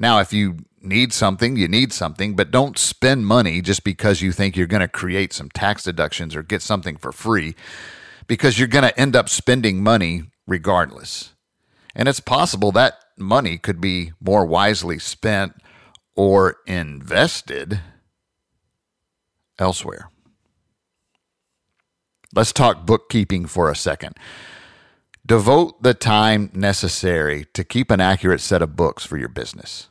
Now, 0.00 0.20
if 0.20 0.32
you 0.32 0.64
need 0.80 1.12
something, 1.12 1.56
you 1.56 1.68
need 1.68 1.92
something, 1.92 2.34
but 2.34 2.50
don't 2.50 2.78
spend 2.78 3.26
money 3.26 3.60
just 3.60 3.84
because 3.84 4.22
you 4.22 4.32
think 4.32 4.56
you're 4.56 4.66
going 4.66 4.80
to 4.80 4.88
create 4.88 5.32
some 5.32 5.50
tax 5.50 5.82
deductions 5.84 6.34
or 6.34 6.42
get 6.42 6.62
something 6.62 6.96
for 6.96 7.12
free 7.12 7.54
because 8.26 8.58
you're 8.58 8.68
going 8.68 8.88
to 8.88 8.98
end 8.98 9.14
up 9.14 9.28
spending 9.28 9.82
money 9.82 10.24
regardless. 10.46 11.34
And 11.94 12.08
it's 12.08 12.20
possible 12.20 12.72
that 12.72 12.94
money 13.22 13.58
could 13.58 13.80
be 13.80 14.12
more 14.20 14.44
wisely 14.44 14.98
spent 14.98 15.54
or 16.14 16.56
invested 16.66 17.80
elsewhere. 19.58 20.10
Let's 22.34 22.52
talk 22.52 22.86
bookkeeping 22.86 23.46
for 23.46 23.70
a 23.70 23.76
second. 23.76 24.16
Devote 25.24 25.82
the 25.82 25.94
time 25.94 26.50
necessary 26.54 27.46
to 27.54 27.62
keep 27.62 27.90
an 27.90 28.00
accurate 28.00 28.40
set 28.40 28.62
of 28.62 28.74
books 28.74 29.04
for 29.04 29.16
your 29.16 29.28
business. 29.28 29.88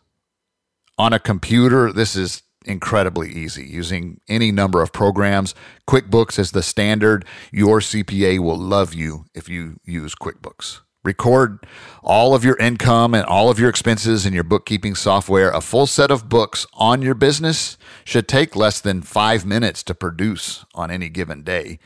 On 0.98 1.14
a 1.14 1.20
computer, 1.20 1.92
this 1.94 2.16
is 2.16 2.44
incredibly 2.66 3.32
easy 3.32 3.66
using 3.66 4.20
any 4.28 4.52
number 4.52 4.82
of 4.82 4.92
programs. 4.92 5.56
QuickBooks 5.88 6.38
is 6.38 6.52
the 6.52 6.62
standard. 6.62 7.26
Your 7.52 7.80
CPA 7.80 8.40
will 8.40 8.58
love 8.58 8.94
you 8.94 9.26
if 9.34 9.50
you 9.50 9.80
use 9.86 10.16
QuickBooks. 10.16 10.82
Record 11.04 11.66
all 12.04 12.36
of 12.36 12.44
your 12.44 12.58
income 12.58 13.14
and 13.16 13.26
all 13.26 13.50
of 13.50 13.58
your 13.58 13.70
expenses 13.70 14.26
in 14.26 14.34
your 14.34 14.44
bookkeeping 14.44 14.94
software. 14.94 15.50
A 15.50 15.62
full 15.62 15.88
set 15.88 16.12
of 16.12 16.30
books 16.30 16.68
on 16.74 17.02
your 17.02 17.16
business 17.16 17.78
should 18.04 18.28
take 18.28 18.56
less 18.56 18.80
than 18.80 19.02
five 19.02 19.46
minutes 19.46 19.82
to 19.84 19.96
produce 19.96 20.64
on 20.76 20.92
any 20.92 21.10
given 21.10 21.44
day. 21.44 21.80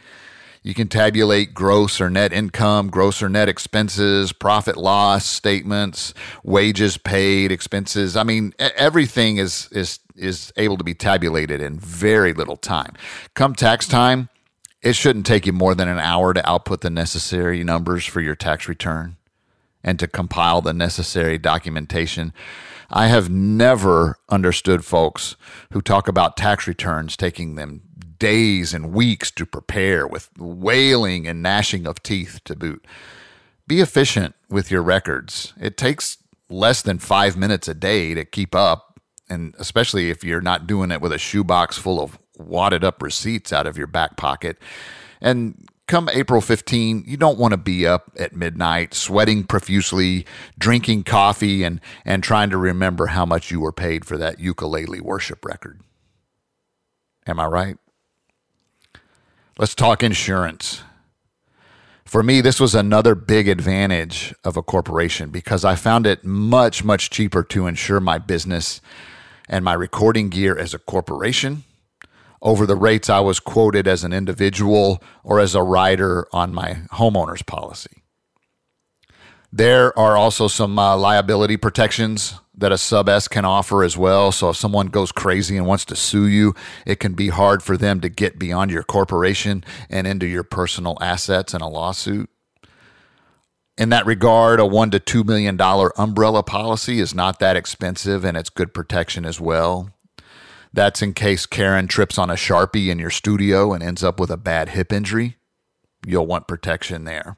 You 0.63 0.73
can 0.73 0.87
tabulate 0.87 1.53
gross 1.53 2.01
or 2.01 2.09
net 2.09 2.33
income, 2.33 2.89
gross 2.89 3.21
or 3.21 3.29
net 3.29 3.47
expenses, 3.47 4.33
profit 4.33 4.75
loss 4.75 5.23
statements, 5.23 6.13
wages 6.43 6.97
paid, 6.97 7.51
expenses. 7.51 8.17
I 8.17 8.23
mean, 8.23 8.53
everything 8.57 9.37
is 9.37 9.69
is 9.71 9.99
is 10.15 10.51
able 10.57 10.77
to 10.77 10.83
be 10.83 10.95
tabulated 10.95 11.61
in 11.61 11.77
very 11.77 12.33
little 12.33 12.57
time. 12.57 12.93
Come 13.35 13.53
tax 13.53 13.87
time, 13.87 14.29
it 14.85 14.95
shouldn't 14.95 15.25
take 15.25 15.47
you 15.47 15.51
more 15.51 15.73
than 15.73 15.87
an 15.87 15.97
hour 15.97 16.31
to 16.31 16.47
output 16.47 16.81
the 16.81 16.91
necessary 16.91 17.63
numbers 17.63 18.05
for 18.05 18.21
your 18.21 18.35
tax 18.35 18.67
return 18.67 19.17
and 19.83 19.97
to 19.97 20.07
compile 20.07 20.61
the 20.61 20.73
necessary 20.73 21.39
documentation. 21.39 22.31
I 22.91 23.07
have 23.07 23.27
never 23.27 24.19
understood 24.29 24.85
folks 24.85 25.37
who 25.71 25.81
talk 25.81 26.07
about 26.07 26.37
tax 26.37 26.67
returns 26.67 27.17
taking 27.17 27.55
them 27.55 27.81
days 28.19 28.75
and 28.75 28.93
weeks 28.93 29.31
to 29.31 29.45
prepare 29.47 30.05
with 30.05 30.29
wailing 30.37 31.27
and 31.27 31.41
gnashing 31.41 31.87
of 31.87 32.03
teeth 32.03 32.41
to 32.45 32.55
boot. 32.55 32.85
Be 33.65 33.81
efficient 33.81 34.35
with 34.49 34.69
your 34.69 34.83
records. 34.83 35.53
It 35.59 35.77
takes 35.77 36.19
less 36.47 36.83
than 36.83 36.99
five 36.99 37.35
minutes 37.35 37.67
a 37.67 37.73
day 37.73 38.13
to 38.13 38.23
keep 38.23 38.53
up, 38.53 38.99
and 39.31 39.55
especially 39.57 40.11
if 40.11 40.23
you're 40.23 40.41
not 40.41 40.67
doing 40.67 40.91
it 40.91 41.01
with 41.01 41.11
a 41.11 41.17
shoebox 41.17 41.75
full 41.75 41.99
of 41.99 42.19
wadded 42.37 42.83
up 42.83 43.01
receipts 43.01 43.51
out 43.53 43.67
of 43.67 43.77
your 43.77 43.87
back 43.87 44.17
pocket. 44.17 44.57
And 45.21 45.67
come 45.87 46.09
April 46.09 46.41
15, 46.41 47.03
you 47.07 47.17
don't 47.17 47.37
want 47.37 47.51
to 47.51 47.57
be 47.57 47.85
up 47.85 48.11
at 48.17 48.35
midnight, 48.35 48.93
sweating 48.93 49.43
profusely, 49.43 50.25
drinking 50.57 51.03
coffee, 51.03 51.63
and, 51.63 51.79
and 52.03 52.23
trying 52.23 52.49
to 52.49 52.57
remember 52.57 53.07
how 53.07 53.25
much 53.25 53.51
you 53.51 53.59
were 53.59 53.71
paid 53.71 54.05
for 54.05 54.17
that 54.17 54.39
ukulele 54.39 54.99
worship 54.99 55.45
record. 55.45 55.81
Am 57.27 57.39
I 57.39 57.45
right? 57.45 57.77
Let's 59.57 59.75
talk 59.75 60.03
insurance. 60.03 60.83
For 62.03 62.21
me, 62.21 62.41
this 62.41 62.59
was 62.59 62.75
another 62.75 63.15
big 63.15 63.47
advantage 63.47 64.33
of 64.43 64.57
a 64.57 64.61
corporation 64.61 65.29
because 65.29 65.65
I 65.65 65.75
found 65.75 66.05
it 66.05 66.23
much, 66.23 66.83
much 66.83 67.09
cheaper 67.09 67.43
to 67.43 67.65
insure 67.65 67.99
my 67.99 68.19
business 68.19 68.79
and 69.49 69.65
my 69.65 69.73
recording 69.73 70.29
gear 70.29 70.57
as 70.57 70.73
a 70.73 70.79
corporation 70.79 71.63
over 72.45 72.67
the 72.67 72.75
rates 72.75 73.09
I 73.09 73.19
was 73.19 73.39
quoted 73.39 73.87
as 73.87 74.03
an 74.03 74.13
individual 74.13 75.03
or 75.23 75.39
as 75.39 75.55
a 75.55 75.63
rider 75.63 76.27
on 76.31 76.53
my 76.53 76.83
homeowner's 76.93 77.41
policy. 77.41 78.03
There 79.51 79.97
are 79.97 80.15
also 80.15 80.47
some 80.47 80.77
uh, 80.77 80.95
liability 80.95 81.57
protections 81.57 82.39
that 82.57 82.71
a 82.71 82.77
sub 82.77 83.09
S 83.09 83.27
can 83.27 83.45
offer 83.45 83.83
as 83.83 83.97
well. 83.97 84.31
So 84.31 84.51
if 84.51 84.57
someone 84.57 84.87
goes 84.87 85.11
crazy 85.11 85.57
and 85.57 85.65
wants 85.65 85.85
to 85.85 85.95
sue 85.95 86.27
you, 86.27 86.53
it 86.85 86.99
can 86.99 87.13
be 87.13 87.29
hard 87.29 87.63
for 87.63 87.77
them 87.77 87.99
to 88.01 88.09
get 88.09 88.37
beyond 88.37 88.69
your 88.69 88.83
corporation 88.83 89.63
and 89.89 90.05
into 90.05 90.27
your 90.27 90.43
personal 90.43 90.97
assets 91.01 91.53
in 91.53 91.61
a 91.61 91.67
lawsuit. 91.69 92.29
In 93.77 93.89
that 93.89 94.05
regard, 94.05 94.59
a 94.59 94.65
one 94.65 94.91
to 94.91 94.99
two 94.99 95.23
million 95.23 95.57
dollar 95.57 95.99
umbrella 95.99 96.43
policy 96.43 96.99
is 96.99 97.15
not 97.15 97.39
that 97.39 97.57
expensive 97.57 98.23
and 98.23 98.37
it's 98.37 98.49
good 98.49 98.73
protection 98.73 99.25
as 99.25 99.41
well. 99.41 99.94
That's 100.75 101.01
in 101.01 101.13
case 101.13 101.45
Karen 101.45 101.87
trips 101.87 102.17
on 102.17 102.29
a 102.29 102.33
Sharpie 102.33 102.89
in 102.89 102.99
your 102.99 103.09
studio 103.09 103.71
and 103.71 103.81
ends 103.81 104.03
up 104.03 104.19
with 104.19 104.29
a 104.29 104.35
bad 104.35 104.69
hip 104.69 104.91
injury. 104.91 105.37
You'll 106.05 106.27
want 106.27 106.49
protection 106.49 107.05
there. 107.05 107.37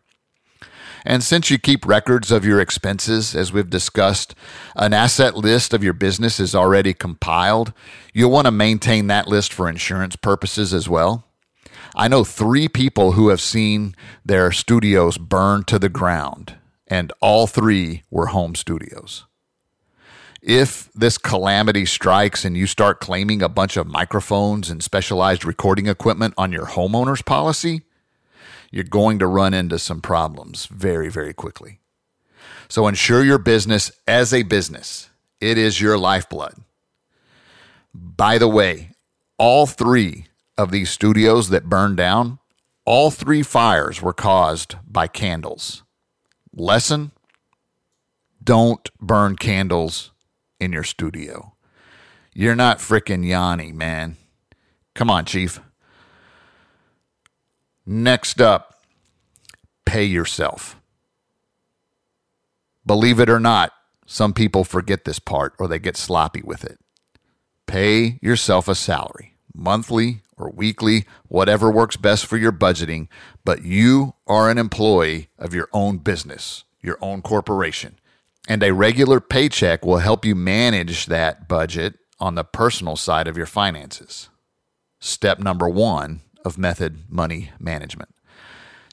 And 1.06 1.24
since 1.24 1.51
you 1.51 1.60
keep 1.60 1.86
records 1.86 2.32
of 2.32 2.44
your 2.44 2.60
expenses, 2.60 3.36
as 3.36 3.53
we've 3.53 3.70
discussed, 3.70 4.34
an 4.75 4.91
asset 4.91 5.38
list 5.38 5.72
of 5.72 5.84
your 5.84 5.94
business 5.94 6.39
is 6.39 6.56
already 6.56 6.96
compiled. 6.96 7.74
You'll 8.12 8.32
want 8.32 8.46
to 8.46 8.51
maintain 8.51 9.06
that 9.06 9.27
list 9.27 9.53
for 9.53 9.70
insurance 9.70 10.15
purposes 10.15 10.74
as 10.74 10.89
well. 10.89 11.24
I 11.96 12.08
know 12.08 12.24
three 12.24 12.67
people 12.67 13.12
who 13.12 13.29
have 13.29 13.39
seen 13.39 13.96
their 14.25 14.51
studios 14.51 15.20
burned 15.20 15.67
to 15.67 15.77
the 15.77 15.89
ground, 15.89 16.56
and 16.88 17.13
all 17.22 17.46
three 17.46 18.01
were 18.10 18.27
home 18.27 18.56
studios. 18.56 19.27
If 20.48 20.89
this 20.94 21.18
calamity 21.18 21.86
strikes 21.86 22.46
and 22.46 22.56
you 22.56 22.68
start 22.68 23.01
claiming 23.01 23.42
a 23.42 23.50
bunch 23.50 23.75
of 23.75 23.86
microphones 23.86 24.70
and 24.70 24.82
specialized 24.82 25.44
recording 25.44 25.88
equipment 25.88 26.36
on 26.38 26.54
your 26.54 26.68
homeowner's 26.68 27.22
policy, 27.22 27.82
you're 28.72 28.86
going 28.86 29.20
to 29.20 29.27
run 29.27 29.54
into 29.54 29.77
some 29.77 30.00
problems 30.00 30.68
very, 30.68 31.10
very 31.10 31.34
quickly. 31.34 31.82
So 32.70 32.88
insure 32.88 33.25
your 33.25 33.39
business 33.39 33.92
as 34.08 34.34
a 34.34 34.44
business. 34.44 35.10
It 35.42 35.58
is 35.58 35.82
your 35.82 35.98
lifeblood. 35.98 36.54
By 37.94 38.38
the 38.38 38.48
way, 38.48 38.92
all 39.38 39.66
three 39.66 40.27
of 40.58 40.72
these 40.72 40.89
studios 40.89 41.50
that 41.50 41.68
burned 41.68 41.98
down, 41.98 42.39
all 42.86 43.12
three 43.12 43.44
fires 43.44 44.01
were 44.01 44.13
caused 44.13 44.75
by 44.88 45.08
candles. 45.08 45.84
Lesson 46.56 47.12
don't 48.42 48.89
burn 49.01 49.36
candles 49.36 50.12
in 50.60 50.72
your 50.72 50.84
studio. 50.84 51.54
You're 52.34 52.56
not 52.56 52.80
fricking 52.80 53.26
Yanni, 53.26 53.72
man. 53.72 54.18
Come 54.94 55.10
on, 55.10 55.26
Chief. 55.26 55.60
Next 57.86 58.42
up, 58.42 58.82
pay 59.86 60.04
yourself. 60.04 60.76
Believe 62.86 63.20
it 63.20 63.30
or 63.30 63.40
not, 63.40 63.72
some 64.06 64.34
people 64.34 64.64
forget 64.64 65.04
this 65.06 65.20
part 65.20 65.54
or 65.60 65.68
they 65.68 65.80
get 65.80 65.98
sloppy 65.98 66.42
with 66.42 66.64
it. 66.64 66.80
Pay 67.66 68.20
yourself 68.22 68.68
a 68.68 68.76
salary, 68.76 69.36
monthly 69.54 70.22
or 70.38 70.52
weekly, 70.52 71.06
whatever 71.28 71.72
works 71.72 71.98
best 71.98 72.26
for 72.26 72.38
your 72.38 72.52
budgeting, 72.52 73.08
but 73.44 73.64
you 73.64 74.14
are 74.26 74.50
an 74.50 74.58
employee 74.58 75.30
of 75.38 75.54
your 75.54 75.68
own 75.74 75.98
business, 75.98 76.64
your 76.82 76.98
own 77.02 77.22
corporation. 77.22 78.00
And 78.48 78.63
a 78.63 78.74
regular 78.74 79.20
paycheck 79.20 79.86
will 79.86 79.98
help 79.98 80.24
you 80.25 80.34
manage 80.34 81.08
that 81.08 81.48
budget 81.48 81.96
on 82.20 82.36
the 82.36 82.46
personal 82.46 82.96
side 82.96 83.27
of 83.27 83.38
your 83.38 83.46
finances. 83.46 84.30
Step 85.00 85.39
number 85.39 85.68
one 85.70 86.22
of 86.46 86.58
method 86.58 87.04
money 87.10 87.51
management. 87.60 88.10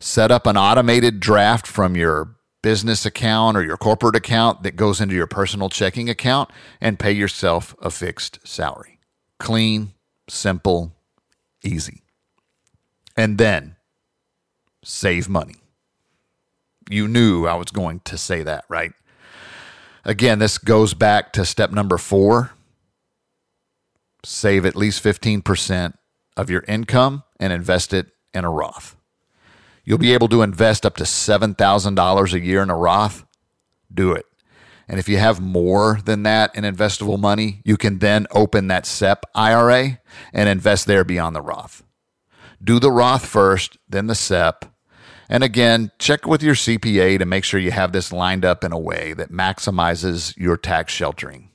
Set 0.01 0.31
up 0.31 0.47
an 0.47 0.57
automated 0.57 1.21
draft 1.21 1.67
from 1.67 1.97
your 1.97 2.35
business 2.63 3.07
account 3.07 3.57
or 3.57 3.63
your 3.63 3.77
corporate 3.77 4.17
account 4.17 4.63
that 4.63 4.75
goes 4.75 5.01
into 5.01 5.15
your 5.15 5.27
personal 5.27 5.69
checking 5.69 6.11
account 6.11 6.51
and 6.81 6.99
pay 6.99 7.13
yourself 7.13 7.75
a 7.81 7.91
fixed 7.91 8.39
salary. 8.43 8.99
Clean, 9.39 9.93
simple, 10.29 10.93
easy. 11.63 12.03
And 13.17 13.39
then 13.39 13.77
save 14.83 15.29
money. 15.29 15.57
You 16.91 17.07
knew 17.07 17.47
I 17.47 17.55
was 17.55 17.71
going 17.71 18.01
to 18.01 18.19
say 18.19 18.43
that, 18.43 18.65
right? 18.69 18.93
Again, 20.05 20.39
this 20.39 20.59
goes 20.59 20.95
back 20.95 21.33
to 21.33 21.45
step 21.45 21.71
number 21.71 21.99
four 21.99 22.53
save 24.27 24.65
at 24.65 24.77
least 24.77 25.03
15% 25.05 25.95
of 26.37 26.51
your 26.51 26.65
income 26.67 27.23
and 27.39 27.53
invest 27.53 27.93
it 27.93 28.09
in 28.33 28.45
a 28.45 28.51
Roth. 28.51 28.97
You'll 29.85 29.99
be 29.99 30.15
able 30.15 30.29
to 30.29 30.43
invest 30.43 30.87
up 30.87 30.97
to 30.97 31.05
$7,000 31.05 32.33
a 32.33 32.41
year 32.41 32.63
in 32.63 32.71
a 32.71 32.77
Roth. 32.77 33.27
Do 33.93 34.13
it. 34.13 34.25
And 34.89 34.99
if 34.99 35.09
you 35.09 35.19
have 35.19 35.41
more 35.41 36.01
than 36.05 36.25
that 36.25 36.55
in 36.57 36.65
investable 36.65 37.19
money, 37.19 37.63
you 37.65 37.77
can 37.77 37.99
then 37.99 38.27
open 38.31 38.69
that 38.69 38.87
SEP 38.87 39.25
IRA 39.35 40.01
and 40.33 40.49
invest 40.49 40.87
there 40.87 41.05
beyond 41.05 41.37
the 41.37 41.43
Roth. 41.43 41.83
Do 42.63 42.79
the 42.79 42.91
Roth 42.91 43.27
first, 43.27 43.79
then 43.89 44.07
the 44.07 44.15
SEP. 44.15 44.65
And 45.29 45.43
again, 45.43 45.91
check 45.99 46.27
with 46.27 46.43
your 46.43 46.55
CPA 46.55 47.19
to 47.19 47.25
make 47.25 47.45
sure 47.45 47.61
you 47.61 47.71
have 47.71 47.93
this 47.93 48.13
lined 48.13 48.45
up 48.45 48.65
in 48.65 48.73
a 48.73 48.79
way 48.79 49.13
that 49.15 49.33
maximizes 49.33 50.37
your 50.37 50.57
tax 50.57 50.93
sheltering. 50.93 51.51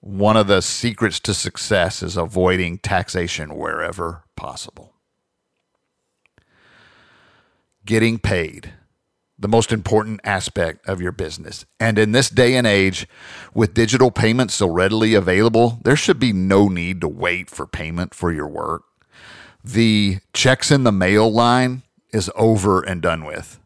One 0.00 0.36
of 0.36 0.46
the 0.46 0.60
secrets 0.60 1.18
to 1.20 1.34
success 1.34 2.02
is 2.02 2.16
avoiding 2.16 2.78
taxation 2.78 3.56
wherever 3.56 4.24
possible 4.36 4.96
getting 7.86 8.18
paid, 8.18 8.74
the 9.38 9.48
most 9.48 9.72
important 9.72 10.20
aspect 10.24 10.86
of 10.86 11.00
your 11.00 11.12
business. 11.12 11.64
And 11.80 11.98
in 11.98 12.12
this 12.12 12.28
day 12.28 12.56
and 12.56 12.66
age, 12.66 13.08
with 13.54 13.72
digital 13.72 14.10
payments 14.10 14.54
so 14.54 14.66
readily 14.66 15.14
available, 15.14 15.78
there 15.84 15.96
should 15.96 16.18
be 16.18 16.32
no 16.32 16.68
need 16.68 17.00
to 17.00 17.08
wait 17.08 17.48
for 17.48 17.66
payment 17.66 18.12
for 18.12 18.32
your 18.32 18.48
work. 18.48 18.82
The 19.64 20.18
checks 20.32 20.70
in 20.70 20.84
the 20.84 20.92
mail 20.92 21.32
line 21.32 21.82
is 22.16 22.30
over 22.34 22.80
and 22.80 23.02
done 23.02 23.24
with. 23.24 23.60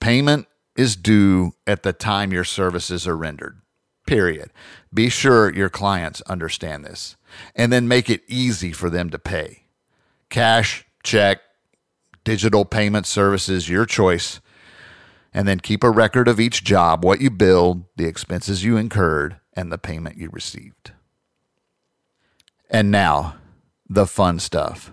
Payment 0.00 0.46
is 0.74 0.96
due 0.96 1.52
at 1.66 1.82
the 1.82 1.92
time 1.92 2.32
your 2.32 2.44
services 2.44 3.06
are 3.06 3.16
rendered. 3.16 3.60
Period. 4.06 4.50
Be 4.92 5.08
sure 5.08 5.54
your 5.54 5.68
clients 5.68 6.22
understand 6.22 6.84
this 6.84 7.16
and 7.54 7.72
then 7.72 7.86
make 7.86 8.10
it 8.10 8.22
easy 8.26 8.72
for 8.72 8.90
them 8.90 9.10
to 9.10 9.18
pay. 9.18 9.64
Cash, 10.30 10.86
check, 11.02 11.40
digital 12.24 12.64
payment 12.64 13.06
services, 13.06 13.68
your 13.68 13.86
choice. 13.86 14.40
And 15.32 15.46
then 15.46 15.60
keep 15.60 15.82
a 15.82 15.90
record 15.90 16.28
of 16.28 16.40
each 16.40 16.64
job, 16.64 17.04
what 17.04 17.20
you 17.20 17.28
billed, 17.28 17.84
the 17.96 18.06
expenses 18.06 18.64
you 18.64 18.76
incurred, 18.76 19.36
and 19.52 19.70
the 19.70 19.78
payment 19.78 20.16
you 20.16 20.30
received. 20.30 20.92
And 22.70 22.90
now, 22.90 23.36
the 23.88 24.06
fun 24.06 24.38
stuff 24.38 24.92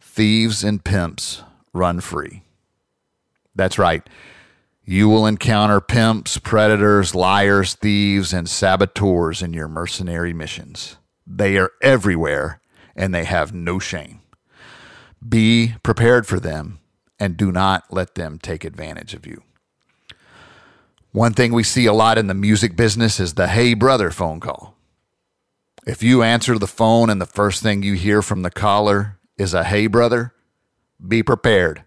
thieves 0.00 0.64
and 0.64 0.84
pimps 0.84 1.42
run 1.72 2.00
free. 2.00 2.42
That's 3.54 3.78
right. 3.78 4.06
You 4.84 5.08
will 5.08 5.26
encounter 5.26 5.80
pimps, 5.80 6.38
predators, 6.38 7.14
liars, 7.14 7.74
thieves, 7.74 8.32
and 8.32 8.48
saboteurs 8.48 9.42
in 9.42 9.52
your 9.52 9.68
mercenary 9.68 10.32
missions. 10.32 10.96
They 11.26 11.56
are 11.56 11.70
everywhere 11.80 12.60
and 12.96 13.14
they 13.14 13.24
have 13.24 13.54
no 13.54 13.78
shame. 13.78 14.20
Be 15.26 15.74
prepared 15.82 16.26
for 16.26 16.40
them 16.40 16.80
and 17.18 17.36
do 17.36 17.52
not 17.52 17.84
let 17.90 18.16
them 18.16 18.38
take 18.38 18.64
advantage 18.64 19.14
of 19.14 19.26
you. 19.26 19.42
One 21.12 21.34
thing 21.34 21.52
we 21.52 21.62
see 21.62 21.86
a 21.86 21.92
lot 21.92 22.18
in 22.18 22.26
the 22.26 22.34
music 22.34 22.74
business 22.74 23.20
is 23.20 23.34
the 23.34 23.48
hey 23.48 23.74
brother 23.74 24.10
phone 24.10 24.40
call. 24.40 24.76
If 25.86 26.02
you 26.02 26.22
answer 26.22 26.58
the 26.58 26.66
phone 26.66 27.10
and 27.10 27.20
the 27.20 27.26
first 27.26 27.62
thing 27.62 27.82
you 27.82 27.94
hear 27.94 28.22
from 28.22 28.42
the 28.42 28.50
caller 28.50 29.18
is 29.36 29.54
a 29.54 29.64
hey 29.64 29.86
brother, 29.86 30.34
be 31.06 31.22
prepared. 31.22 31.84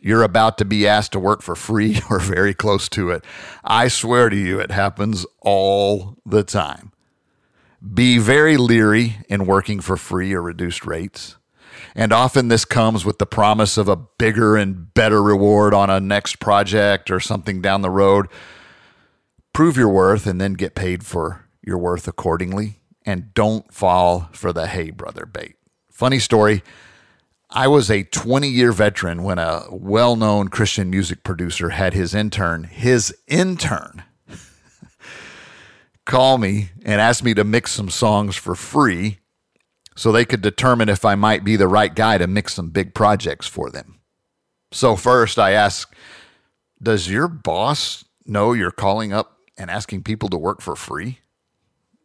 You're 0.00 0.22
about 0.22 0.58
to 0.58 0.66
be 0.66 0.86
asked 0.86 1.12
to 1.12 1.18
work 1.18 1.40
for 1.40 1.54
free 1.54 1.98
or 2.10 2.18
very 2.18 2.54
close 2.54 2.88
to 2.90 3.10
it. 3.10 3.24
I 3.64 3.88
swear 3.88 4.28
to 4.28 4.36
you, 4.36 4.60
it 4.60 4.70
happens 4.70 5.24
all 5.40 6.16
the 6.26 6.42
time. 6.42 6.92
Be 7.92 8.18
very 8.18 8.56
leery 8.56 9.18
in 9.28 9.46
working 9.46 9.80
for 9.80 9.96
free 9.96 10.32
or 10.32 10.42
reduced 10.42 10.86
rates. 10.86 11.36
And 11.94 12.12
often 12.12 12.48
this 12.48 12.64
comes 12.64 13.04
with 13.04 13.18
the 13.18 13.26
promise 13.26 13.76
of 13.76 13.88
a 13.88 13.96
bigger 13.96 14.56
and 14.56 14.92
better 14.94 15.22
reward 15.22 15.74
on 15.74 15.90
a 15.90 16.00
next 16.00 16.38
project 16.38 17.10
or 17.10 17.20
something 17.20 17.60
down 17.60 17.82
the 17.82 17.90
road. 17.90 18.26
Prove 19.52 19.76
your 19.76 19.88
worth 19.88 20.26
and 20.26 20.40
then 20.40 20.54
get 20.54 20.74
paid 20.74 21.04
for 21.04 21.46
your 21.62 21.78
worth 21.78 22.08
accordingly. 22.08 22.80
And 23.06 23.32
don't 23.34 23.72
fall 23.72 24.28
for 24.32 24.52
the 24.52 24.66
hey 24.66 24.90
brother 24.90 25.26
bait. 25.26 25.56
Funny 25.90 26.18
story. 26.18 26.62
I 27.56 27.68
was 27.68 27.88
a 27.88 28.02
20 28.02 28.48
year 28.48 28.72
veteran 28.72 29.22
when 29.22 29.38
a 29.38 29.66
well 29.70 30.16
known 30.16 30.48
Christian 30.48 30.90
music 30.90 31.22
producer 31.22 31.70
had 31.70 31.94
his 31.94 32.12
intern, 32.12 32.64
his 32.64 33.16
intern, 33.28 34.02
call 36.04 36.36
me 36.36 36.70
and 36.84 37.00
ask 37.00 37.22
me 37.22 37.32
to 37.34 37.44
mix 37.44 37.70
some 37.70 37.90
songs 37.90 38.34
for 38.34 38.56
free 38.56 39.18
so 39.94 40.10
they 40.10 40.24
could 40.24 40.42
determine 40.42 40.88
if 40.88 41.04
I 41.04 41.14
might 41.14 41.44
be 41.44 41.54
the 41.54 41.68
right 41.68 41.94
guy 41.94 42.18
to 42.18 42.26
mix 42.26 42.54
some 42.54 42.70
big 42.70 42.92
projects 42.92 43.46
for 43.46 43.70
them. 43.70 44.00
So, 44.72 44.96
first, 44.96 45.38
I 45.38 45.52
ask 45.52 45.94
Does 46.82 47.08
your 47.08 47.28
boss 47.28 48.04
know 48.26 48.52
you're 48.52 48.72
calling 48.72 49.12
up 49.12 49.38
and 49.56 49.70
asking 49.70 50.02
people 50.02 50.28
to 50.30 50.36
work 50.36 50.60
for 50.60 50.74
free? 50.74 51.20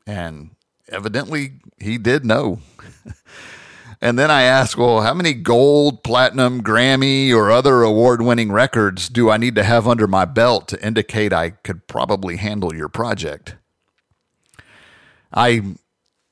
And 0.06 0.52
evidently, 0.88 1.54
he 1.80 1.98
did 1.98 2.24
know. 2.24 2.60
and 4.02 4.18
then 4.18 4.32
I 4.32 4.44
ask, 4.44 4.78
Well, 4.78 5.02
how 5.02 5.14
many 5.14 5.34
gold, 5.34 6.04
platinum, 6.04 6.64
Grammy, 6.64 7.34
or 7.34 7.52
other 7.52 7.82
award 7.82 8.22
winning 8.22 8.52
records 8.52 9.10
do 9.10 9.30
I 9.30 9.38
need 9.38 9.56
to 9.56 9.64
have 9.64 9.88
under 9.88 10.08
my 10.08 10.26
belt 10.26 10.68
to 10.70 10.86
indicate 10.86 11.34
I 11.34 11.52
could 11.52 11.88
probably 11.88 12.38
handle 12.38 12.74
your 12.74 12.90
project? 12.90 13.56
I 15.34 15.76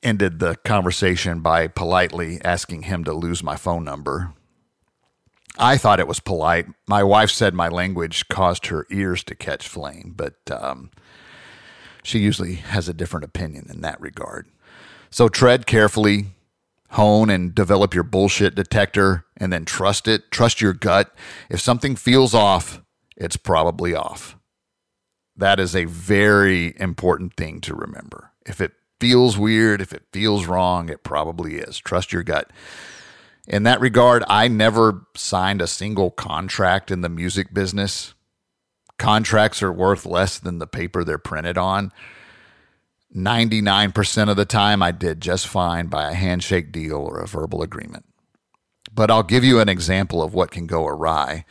ended 0.02 0.38
the 0.38 0.56
conversation 0.64 1.40
by 1.40 1.66
politely 1.68 2.40
asking 2.44 2.82
him 2.82 3.04
to 3.04 3.12
lose 3.12 3.42
my 3.42 3.56
phone 3.56 3.84
number. 3.84 4.32
I 5.58 5.76
thought 5.76 6.00
it 6.00 6.08
was 6.08 6.20
polite. 6.20 6.66
My 6.86 7.02
wife 7.02 7.30
said 7.30 7.52
my 7.52 7.68
language 7.68 8.28
caused 8.28 8.66
her 8.66 8.86
ears 8.90 9.24
to 9.24 9.34
catch 9.34 9.66
flame, 9.66 10.14
but 10.16 10.36
um, 10.50 10.90
she 12.02 12.20
usually 12.20 12.54
has 12.54 12.88
a 12.88 12.94
different 12.94 13.24
opinion 13.24 13.66
in 13.68 13.80
that 13.80 14.00
regard. 14.00 14.46
So 15.10 15.28
tread 15.28 15.66
carefully, 15.66 16.26
hone 16.90 17.30
and 17.30 17.54
develop 17.54 17.94
your 17.94 18.04
bullshit 18.04 18.54
detector, 18.54 19.24
and 19.36 19.52
then 19.52 19.64
trust 19.64 20.08
it. 20.08 20.30
Trust 20.30 20.60
your 20.60 20.72
gut. 20.72 21.14
If 21.50 21.60
something 21.60 21.96
feels 21.96 22.34
off, 22.34 22.82
it's 23.16 23.36
probably 23.36 23.94
off. 23.94 24.36
That 25.36 25.60
is 25.60 25.76
a 25.76 25.84
very 25.84 26.74
important 26.80 27.34
thing 27.36 27.60
to 27.62 27.74
remember. 27.74 28.32
If 28.46 28.60
it 28.60 28.72
feels 29.00 29.38
weird, 29.38 29.80
if 29.80 29.92
it 29.92 30.04
feels 30.12 30.46
wrong, 30.46 30.88
it 30.88 31.04
probably 31.04 31.56
is. 31.56 31.78
Trust 31.78 32.12
your 32.12 32.22
gut. 32.22 32.50
In 33.46 33.62
that 33.62 33.80
regard, 33.80 34.24
I 34.28 34.48
never 34.48 35.06
signed 35.14 35.62
a 35.62 35.66
single 35.66 36.10
contract 36.10 36.90
in 36.90 37.00
the 37.00 37.08
music 37.08 37.54
business. 37.54 38.14
Contracts 38.98 39.62
are 39.62 39.72
worth 39.72 40.04
less 40.04 40.38
than 40.38 40.58
the 40.58 40.66
paper 40.66 41.04
they're 41.04 41.18
printed 41.18 41.56
on. 41.56 41.92
99% 43.14 44.28
of 44.28 44.36
the 44.36 44.44
time, 44.44 44.82
I 44.82 44.92
did 44.92 45.20
just 45.20 45.46
fine 45.46 45.86
by 45.86 46.10
a 46.10 46.14
handshake 46.14 46.72
deal 46.72 46.96
or 46.96 47.20
a 47.20 47.26
verbal 47.26 47.62
agreement. 47.62 48.04
But 48.92 49.10
I'll 49.10 49.22
give 49.22 49.44
you 49.44 49.60
an 49.60 49.68
example 49.68 50.22
of 50.22 50.34
what 50.34 50.50
can 50.50 50.66
go 50.66 50.86
awry. 50.86 51.44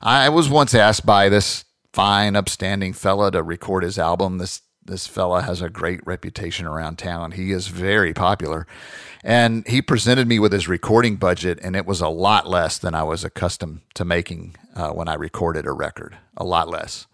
I 0.00 0.28
was 0.28 0.48
once 0.48 0.74
asked 0.74 1.06
by 1.06 1.28
this 1.28 1.64
fine, 1.92 2.36
upstanding 2.36 2.92
fella 2.92 3.30
to 3.32 3.42
record 3.42 3.84
his 3.84 3.98
album. 3.98 4.38
This 4.38 4.62
this 4.84 5.06
fella 5.06 5.42
has 5.42 5.62
a 5.62 5.70
great 5.70 6.04
reputation 6.04 6.66
around 6.66 6.98
town. 6.98 7.32
He 7.32 7.52
is 7.52 7.68
very 7.68 8.12
popular. 8.12 8.66
And 9.22 9.64
he 9.68 9.80
presented 9.80 10.26
me 10.26 10.40
with 10.40 10.52
his 10.52 10.66
recording 10.66 11.16
budget, 11.16 11.60
and 11.62 11.76
it 11.76 11.86
was 11.86 12.00
a 12.00 12.08
lot 12.08 12.48
less 12.48 12.78
than 12.78 12.92
I 12.92 13.04
was 13.04 13.22
accustomed 13.22 13.82
to 13.94 14.04
making 14.04 14.56
uh, 14.74 14.90
when 14.90 15.06
I 15.06 15.14
recorded 15.14 15.66
a 15.66 15.72
record. 15.72 16.18
A 16.36 16.42
lot 16.42 16.68
less. 16.68 17.06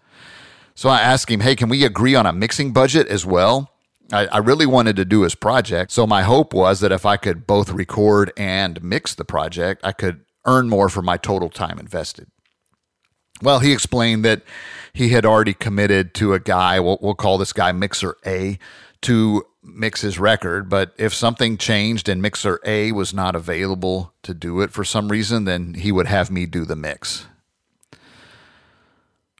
So 0.73 0.89
I 0.89 1.01
asked 1.01 1.29
him, 1.29 1.41
hey, 1.41 1.55
can 1.55 1.69
we 1.69 1.85
agree 1.85 2.15
on 2.15 2.25
a 2.25 2.33
mixing 2.33 2.73
budget 2.73 3.07
as 3.07 3.23
well? 3.23 3.71
I, 4.11 4.25
I 4.27 4.37
really 4.39 4.65
wanted 4.65 4.95
to 4.97 5.05
do 5.05 5.21
his 5.21 5.35
project. 5.35 5.91
So 5.91 6.07
my 6.07 6.23
hope 6.23 6.53
was 6.53 6.79
that 6.79 6.91
if 6.91 7.05
I 7.05 7.17
could 7.17 7.45
both 7.45 7.69
record 7.69 8.31
and 8.37 8.81
mix 8.83 9.13
the 9.13 9.25
project, 9.25 9.81
I 9.83 9.91
could 9.91 10.21
earn 10.45 10.69
more 10.69 10.89
for 10.89 11.01
my 11.01 11.17
total 11.17 11.49
time 11.49 11.79
invested. 11.79 12.27
Well, 13.41 13.59
he 13.59 13.71
explained 13.71 14.25
that 14.25 14.41
he 14.93 15.09
had 15.09 15.25
already 15.25 15.53
committed 15.53 16.13
to 16.15 16.33
a 16.33 16.39
guy, 16.39 16.79
we'll, 16.79 16.97
we'll 17.01 17.15
call 17.15 17.37
this 17.37 17.53
guy 17.53 17.71
Mixer 17.71 18.17
A, 18.25 18.59
to 19.01 19.45
mix 19.63 20.01
his 20.01 20.19
record. 20.19 20.69
But 20.69 20.93
if 20.97 21.13
something 21.13 21.57
changed 21.57 22.09
and 22.09 22.21
Mixer 22.21 22.59
A 22.65 22.91
was 22.91 23.13
not 23.13 23.35
available 23.35 24.13
to 24.23 24.33
do 24.33 24.59
it 24.61 24.71
for 24.71 24.83
some 24.83 25.09
reason, 25.09 25.45
then 25.45 25.75
he 25.75 25.91
would 25.91 26.07
have 26.07 26.31
me 26.31 26.45
do 26.45 26.65
the 26.65 26.75
mix. 26.75 27.27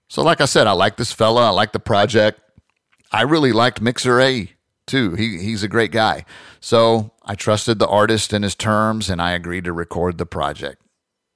So, 0.07 0.23
like 0.23 0.41
I 0.41 0.45
said, 0.45 0.65
I 0.65 0.71
like 0.71 0.97
this 0.97 1.11
fella. 1.11 1.47
I 1.47 1.49
like 1.49 1.71
the 1.71 1.79
project. 1.79 2.39
I 3.11 3.23
really 3.23 3.51
liked 3.51 3.81
Mixer 3.81 4.21
A 4.21 4.51
too. 4.89 5.13
He, 5.15 5.37
he's 5.37 5.63
a 5.63 5.69
great 5.69 5.91
guy. 5.91 6.25
So 6.59 7.11
I 7.23 7.35
trusted 7.35 7.79
the 7.79 7.87
artist 7.87 8.33
and 8.33 8.43
his 8.43 8.55
terms, 8.55 9.09
and 9.09 9.21
I 9.21 9.31
agreed 9.31 9.63
to 9.65 9.73
record 9.73 10.17
the 10.17 10.25
project, 10.25 10.81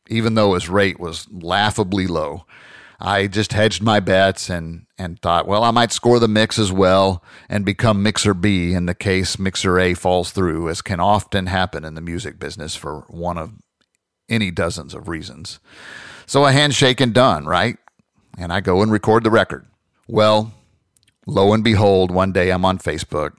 even 0.10 0.36
though 0.36 0.56
his 0.56 0.68
rate 0.68 1.00
was 1.00 1.28
laughably 1.32 2.08
low. 2.08 2.46
I 3.00 3.28
just 3.28 3.54
hedged 3.54 3.82
my 3.82 4.00
bets 4.00 4.50
and 4.50 4.86
and 4.98 5.22
thought, 5.22 5.48
well, 5.48 5.63
I 5.63 5.72
might 5.72 5.92
score 5.92 6.20
the 6.20 6.28
mix 6.28 6.58
as 6.58 6.72
well 6.72 7.24
and 7.50 7.66
become 7.66 8.02
mixer 8.02 8.34
B 8.34 8.74
in 8.74 8.86
the 8.86 8.96
case 8.96 9.38
mixer 9.38 9.78
A 9.80 9.94
falls 9.94 10.32
through, 10.32 10.70
as 10.70 10.82
can 10.82 11.00
often 11.00 11.48
happen 11.48 11.84
in 11.84 11.96
the 11.96 12.02
music 12.02 12.39
business 12.39 12.76
for 12.76 13.02
one 13.10 13.38
of 13.38 13.54
any 14.30 14.52
dozens 14.52 14.94
of 14.94 15.10
reasons. 15.10 15.60
So 16.26 16.46
a 16.46 16.52
handshake 16.52 17.02
and 17.02 17.13
done, 17.13 17.46
right? 17.46 17.78
And 18.38 18.54
I 18.54 18.62
go 18.62 18.82
and 18.82 18.92
record 18.92 19.24
the 19.24 19.32
record. 19.32 19.66
Well, 20.08 20.54
lo 21.28 21.54
and 21.54 21.63
behold, 21.63 22.10
one 22.10 22.32
day 22.32 22.52
I'm 22.52 22.66
on 22.66 22.78
Facebook, 22.78 23.34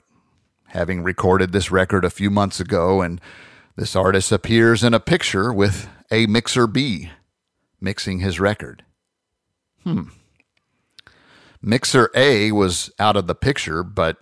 having 0.67 1.03
recorded 1.03 1.51
this 1.51 1.71
record 1.71 2.05
a 2.05 2.09
few 2.09 2.29
months 2.29 2.59
ago, 2.59 3.01
and 3.01 3.21
this 3.75 3.95
artist 3.95 4.31
appears 4.31 4.83
in 4.83 4.93
a 4.93 4.99
picture 4.99 5.51
with 5.51 5.87
a 6.11 6.27
mixer 6.27 6.67
B 6.67 7.11
mixing 7.81 8.19
his 8.19 8.39
record. 8.39 8.83
Hmm. 9.83 10.09
Mixer 11.61 12.09
A 12.15 12.51
was 12.51 12.91
out 12.99 13.15
of 13.15 13.27
the 13.27 13.35
picture, 13.35 13.83
but 13.83 14.17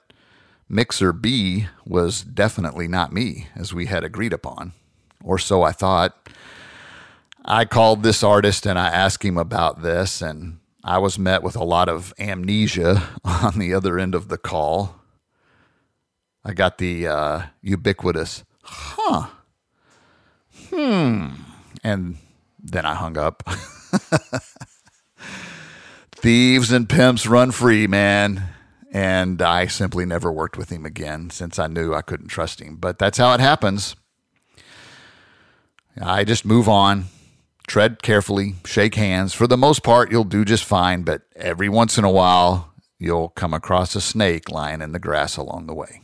Mixer 0.70 1.14
B 1.14 1.68
was 1.86 2.22
definitely 2.22 2.88
not 2.88 3.14
me, 3.14 3.48
as 3.56 3.74
we 3.74 3.86
had 3.86 4.04
agreed 4.04 4.34
upon, 4.34 4.74
or 5.24 5.38
so 5.38 5.62
I 5.62 5.72
thought. 5.72 6.30
I 7.46 7.66
called 7.66 8.04
this 8.04 8.24
artist 8.24 8.66
and 8.66 8.80
I 8.80 8.88
asked 8.88 9.24
him 9.24 9.38
about 9.38 9.82
this, 9.82 10.22
and 10.22 10.60
I 10.84 10.98
was 10.98 11.20
met 11.20 11.44
with 11.44 11.56
a 11.56 11.64
lot 11.64 11.90
of 11.90 12.14
amnesia 12.18 13.04
on 13.26 13.60
the 13.60 13.74
other 13.74 14.00
end 14.00 14.16
of 14.16 14.30
the 14.30 14.38
call. 14.38 15.03
I 16.46 16.54
got 16.54 16.78
the 16.78 17.08
uh, 17.08 17.42
ubiquitous, 17.62 18.44
huh, 18.64 19.28
hmm, 20.70 21.30
and 21.84 22.18
then 22.60 22.86
I 22.86 22.96
hung 22.96 23.18
up. 23.18 23.44
thieves 26.24 26.72
and 26.72 26.88
pimps 26.88 27.28
run 27.28 27.52
free, 27.52 27.86
man. 27.86 28.42
And 28.94 29.42
I 29.42 29.68
simply 29.68 30.06
never 30.06 30.32
worked 30.32 30.58
with 30.58 30.70
him 30.70 30.86
again 30.86 31.30
since 31.32 31.60
I 31.60 31.68
knew 31.68 31.94
I 31.94 32.02
couldn't 32.02 32.30
trust 32.30 32.62
him. 32.62 32.78
But 32.78 32.98
that's 32.98 33.18
how 33.18 33.34
it 33.34 33.42
happens. 33.42 33.96
I 36.02 36.24
just 36.24 36.46
move 36.46 36.70
on, 36.70 37.06
tread 37.68 38.02
carefully, 38.02 38.56
shake 38.66 38.96
hands. 38.96 39.34
For 39.34 39.48
the 39.48 39.58
most 39.58 39.84
part, 39.84 40.12
you'll 40.12 40.24
do 40.24 40.46
just 40.46 40.64
fine, 40.64 41.04
but 41.04 41.24
every 41.36 41.70
once 41.70 41.98
in 41.98 42.06
a 42.06 42.10
while, 42.10 42.74
you'll 42.98 43.30
come 43.30 43.54
across 43.54 43.94
a 43.96 44.02
snake 44.02 44.50
lying 44.50 44.82
in 44.82 44.94
the 44.94 45.00
grass 45.00 45.36
along 45.36 45.68
the 45.68 45.74
way. 45.74 46.02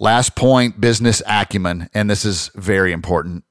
Last 0.00 0.36
point 0.36 0.80
business 0.80 1.22
acumen, 1.26 1.90
and 1.92 2.08
this 2.08 2.24
is 2.24 2.50
very 2.54 2.92
important 2.92 3.44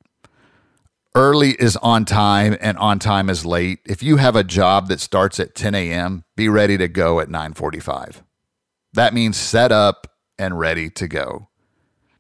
early 1.18 1.54
is 1.54 1.76
on 1.78 2.06
time 2.06 2.56
and 2.62 2.78
on 2.78 3.00
time 3.00 3.28
is 3.28 3.44
late. 3.44 3.80
If 3.86 4.04
you 4.04 4.18
have 4.18 4.36
a 4.36 4.44
job 4.44 4.88
that 4.88 5.00
starts 5.00 5.40
at 5.40 5.56
10 5.56 5.74
a.m., 5.74 6.24
be 6.36 6.48
ready 6.48 6.78
to 6.78 6.88
go 6.88 7.20
at 7.20 7.28
9:45. 7.28 8.22
That 8.94 9.16
means 9.16 9.36
set 9.36 9.72
up 9.72 10.08
and 10.38 10.60
ready 10.60 10.92
to 10.92 11.08
go. 11.08 11.50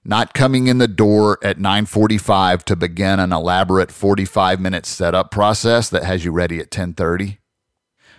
Not 0.04 0.34
coming 0.34 0.68
in 0.68 0.80
the 0.80 0.88
door 0.88 1.38
at 1.44 1.60
9:45 1.60 2.64
to 2.64 2.76
begin 2.76 3.20
an 3.20 3.32
elaborate 3.32 3.90
45-minute 3.90 4.88
setup 4.88 5.30
process 5.30 5.90
that 5.90 6.04
has 6.04 6.26
you 6.26 6.32
ready 6.32 6.60
at 6.60 6.72
10:30. 6.72 7.38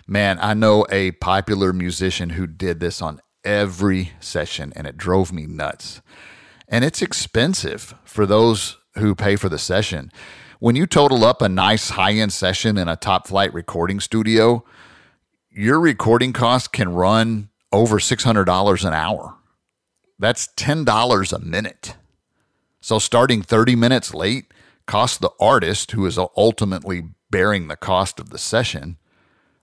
Man, 0.07 0.39
I 0.41 0.53
know 0.53 0.85
a 0.89 1.11
popular 1.11 1.73
musician 1.73 2.31
who 2.31 2.47
did 2.47 2.79
this 2.79 3.01
on 3.01 3.19
every 3.43 4.13
session 4.19 4.73
and 4.75 4.87
it 4.87 4.97
drove 4.97 5.31
me 5.31 5.45
nuts. 5.45 6.01
And 6.67 6.85
it's 6.85 7.01
expensive 7.01 7.95
for 8.03 8.25
those 8.25 8.77
who 8.95 9.15
pay 9.15 9.35
for 9.35 9.49
the 9.49 9.57
session 9.57 10.11
when 10.59 10.75
you 10.75 10.85
total 10.85 11.23
up 11.23 11.41
a 11.41 11.49
nice 11.49 11.91
high 11.91 12.13
end 12.13 12.33
session 12.33 12.77
in 12.77 12.87
a 12.87 12.95
top 12.95 13.27
flight 13.27 13.53
recording 13.53 13.99
studio, 13.99 14.63
your 15.49 15.79
recording 15.79 16.33
cost 16.33 16.73
can 16.73 16.89
run 16.89 17.49
over 17.71 17.97
$600 17.97 18.85
an 18.85 18.93
hour. 18.93 19.35
That's 20.19 20.47
$10 20.57 21.33
a 21.33 21.39
minute. 21.39 21.95
So 22.81 22.99
starting 22.99 23.41
30 23.41 23.75
minutes 23.75 24.13
late 24.13 24.53
costs 24.85 25.17
the 25.17 25.31
artist, 25.39 25.91
who 25.91 26.05
is 26.05 26.17
ultimately 26.17 27.03
bearing 27.29 27.67
the 27.67 27.77
cost 27.77 28.19
of 28.19 28.29
the 28.29 28.37
session, 28.37 28.97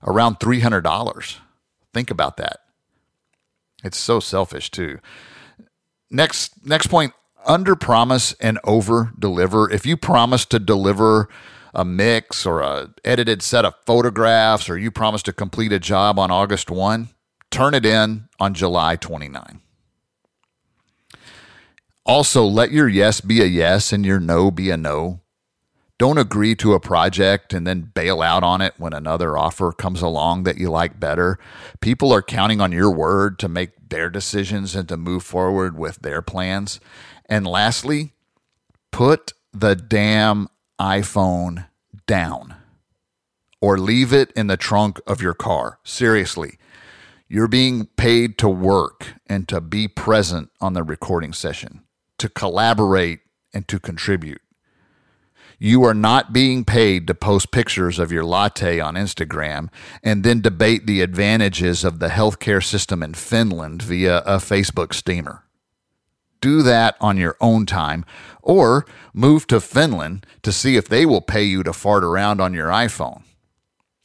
around 0.03 0.39
$300. 0.41 1.37
Think 1.93 2.11
about 2.11 2.37
that. 2.39 2.61
It's 3.85 3.99
so 3.99 4.21
selfish, 4.21 4.71
too. 4.71 4.99
Next, 6.11 6.67
next 6.67 6.87
point 6.89 7.13
under 7.47 7.77
promise 7.77 8.33
and 8.35 8.59
over 8.65 9.13
deliver. 9.19 9.71
If 9.71 9.87
you 9.87 9.97
promise 9.97 10.45
to 10.47 10.59
deliver 10.59 11.29
a 11.75 11.85
mix 11.85 12.47
or 12.47 12.61
a 12.61 12.91
edited 13.05 13.43
set 13.43 13.65
of 13.65 13.75
photographs 13.85 14.69
or 14.69 14.79
you 14.79 14.91
promise 14.91 15.23
to 15.25 15.33
complete 15.33 15.73
a 15.73 15.79
job 15.79 16.19
on 16.19 16.31
August 16.31 16.71
1, 16.71 17.09
turn 17.51 17.75
it 17.75 17.87
in 17.87 18.29
on 18.41 18.55
July 18.55 18.97
29. 18.97 19.61
Also, 22.05 22.45
let 22.45 22.71
your 22.71 22.89
yes 22.89 23.21
be 23.21 23.43
a 23.43 23.47
yes 23.47 23.93
and 23.93 24.07
your 24.07 24.21
no 24.21 24.51
be 24.51 24.71
a 24.71 24.77
no. 24.77 25.21
Don't 25.99 26.19
agree 26.19 26.55
to 26.57 26.75
a 26.75 26.81
project 26.81 27.55
and 27.55 27.67
then 27.67 27.93
bail 27.95 28.21
out 28.21 28.43
on 28.43 28.61
it 28.61 28.75
when 28.77 28.93
another 28.93 29.39
offer 29.39 29.73
comes 29.73 30.03
along 30.03 30.43
that 30.43 30.59
you 30.59 30.71
like 30.71 31.01
better. 31.01 31.39
People 31.81 32.13
are 32.13 32.23
counting 32.23 32.61
on 32.61 32.71
your 32.71 32.91
word 32.91 33.39
to 33.39 33.49
make 33.49 33.89
their 33.89 34.11
decisions 34.11 34.75
and 34.75 34.89
to 34.89 34.97
move 34.99 35.23
forward 35.23 35.79
with 35.79 35.97
their 36.03 36.21
plans. 36.21 36.81
And 37.31 37.47
lastly, 37.47 38.13
put 38.91 39.33
the 39.53 39.75
damn 39.75 40.49
iPhone 40.79 41.67
down 42.07 42.57
or 43.63 43.79
leave 43.79 44.13
it 44.13 44.33
in 44.33 44.49
the 44.49 44.59
trunk 44.59 45.01
of 45.07 45.23
your 45.23 45.35
car. 45.35 45.79
Seriously, 45.83 46.59
you're 47.27 47.49
being 47.49 47.87
paid 47.97 48.37
to 48.39 48.49
work 48.49 49.15
and 49.27 49.49
to 49.49 49.63
be 49.63 49.89
present 49.89 50.51
on 50.61 50.75
the 50.75 50.83
recording 50.83 51.33
session, 51.33 51.83
to 52.19 52.29
collaborate 52.29 53.21
and 53.55 53.67
to 53.69 53.81
contribute. 53.81 54.43
You 55.59 55.85
are 55.85 55.95
not 55.95 56.33
being 56.33 56.65
paid 56.65 57.07
to 57.07 57.15
post 57.15 57.51
pictures 57.51 57.99
of 57.99 58.13
your 58.13 58.25
latte 58.25 58.79
on 58.79 58.95
Instagram 58.95 59.69
and 60.03 60.23
then 60.23 60.41
debate 60.41 60.87
the 60.87 61.01
advantages 61.01 61.83
of 61.85 61.99
the 61.99 62.09
healthcare 62.09 62.63
system 62.63 63.03
in 63.03 63.15
Finland 63.15 63.83
via 63.83 64.19
a 64.19 64.37
Facebook 64.37 64.93
steamer 64.93 65.47
do 66.41 66.63
that 66.63 66.97
on 67.01 67.17
your 67.17 67.37
own 67.41 67.67
time 67.67 68.05
or 68.43 68.87
move 69.13 69.47
to 69.49 69.61
Finland 69.61 70.25
to 70.43 70.53
see 70.53 70.77
if 70.77 70.89
they 70.89 71.05
will 71.05 71.21
pay 71.21 71.43
you 71.43 71.63
to 71.63 71.73
fart 71.73 72.05
around 72.05 72.41
on 72.41 72.55
your 72.55 72.69
iPhone. 72.69 73.23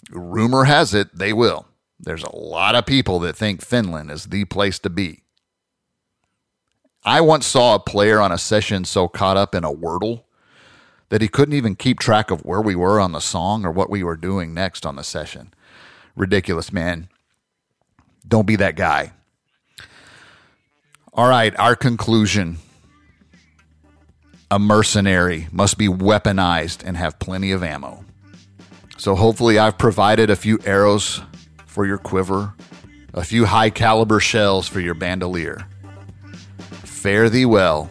Rumor 0.09 0.63
has 0.65 0.93
it 0.93 1.15
they 1.15 1.33
will. 1.33 1.67
There's 1.99 2.23
a 2.23 2.35
lot 2.35 2.73
of 2.73 2.87
people 2.87 3.19
that 3.19 3.35
think 3.35 3.61
Finland 3.61 4.09
is 4.09 4.25
the 4.25 4.45
place 4.45 4.79
to 4.79 4.89
be. 4.89 5.23
I 7.03 7.21
once 7.21 7.45
saw 7.45 7.75
a 7.75 7.79
player 7.79 8.19
on 8.19 8.31
a 8.31 8.37
session 8.37 8.85
so 8.85 9.07
caught 9.07 9.37
up 9.37 9.53
in 9.53 9.63
a 9.63 9.73
wordle 9.73 10.23
that 11.11 11.21
he 11.21 11.27
couldn't 11.27 11.53
even 11.53 11.75
keep 11.75 11.99
track 11.99 12.31
of 12.31 12.45
where 12.45 12.61
we 12.61 12.73
were 12.73 12.97
on 12.97 13.11
the 13.11 13.19
song 13.19 13.65
or 13.65 13.71
what 13.71 13.89
we 13.89 14.01
were 14.01 14.15
doing 14.15 14.53
next 14.53 14.85
on 14.85 14.95
the 14.95 15.03
session. 15.03 15.53
Ridiculous, 16.15 16.71
man. 16.71 17.09
Don't 18.25 18.47
be 18.47 18.55
that 18.55 18.77
guy. 18.77 19.11
All 21.13 21.27
right, 21.27 21.53
our 21.59 21.75
conclusion. 21.75 22.59
A 24.49 24.57
mercenary 24.57 25.49
must 25.51 25.77
be 25.77 25.89
weaponized 25.89 26.81
and 26.85 26.95
have 26.95 27.19
plenty 27.19 27.51
of 27.51 27.61
ammo. 27.61 28.05
So 28.97 29.15
hopefully 29.15 29.59
I've 29.59 29.77
provided 29.77 30.29
a 30.29 30.37
few 30.37 30.59
arrows 30.63 31.21
for 31.65 31.85
your 31.85 31.97
quiver 31.97 32.53
a 33.13 33.25
few 33.25 33.45
high 33.45 33.69
caliber 33.69 34.21
shells 34.21 34.69
for 34.69 34.79
your 34.79 34.93
bandolier. 34.93 35.67
Fare 36.85 37.29
thee 37.29 37.45
well. 37.45 37.89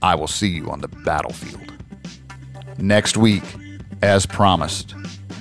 I 0.00 0.14
will 0.14 0.28
see 0.28 0.48
you 0.48 0.70
on 0.70 0.80
the 0.80 0.88
battlefield. 0.88 1.61
Next 2.82 3.16
week, 3.16 3.44
as 4.02 4.26
promised, 4.26 4.96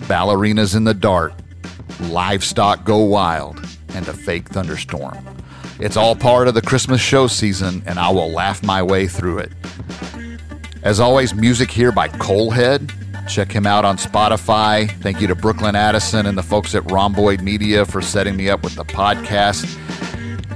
ballerinas 0.05 0.75
in 0.75 0.83
the 0.83 0.93
dark, 0.93 1.33
livestock 1.99 2.85
go 2.85 2.99
wild, 2.99 3.59
and 3.95 4.07
a 4.07 4.13
fake 4.13 4.49
thunderstorm. 4.49 5.17
It's 5.79 5.97
all 5.97 6.15
part 6.15 6.47
of 6.47 6.53
the 6.53 6.61
Christmas 6.61 7.01
show 7.01 7.25
season, 7.25 7.81
and 7.87 7.97
I 7.97 8.11
will 8.11 8.29
laugh 8.29 8.61
my 8.61 8.83
way 8.83 9.07
through 9.07 9.39
it. 9.39 9.51
As 10.83 10.99
always, 10.99 11.33
music 11.33 11.71
here 11.71 11.91
by 11.91 12.09
Coalhead. 12.09 12.93
Check 13.27 13.51
him 13.51 13.65
out 13.65 13.85
on 13.85 13.97
Spotify. 13.97 14.91
Thank 15.01 15.19
you 15.19 15.25
to 15.25 15.33
Brooklyn 15.33 15.75
Addison 15.75 16.27
and 16.27 16.37
the 16.37 16.43
folks 16.43 16.75
at 16.75 16.83
Rhomboid 16.91 17.41
Media 17.41 17.85
for 17.87 18.03
setting 18.03 18.35
me 18.35 18.51
up 18.51 18.63
with 18.63 18.75
the 18.75 18.85
podcast. 18.85 19.65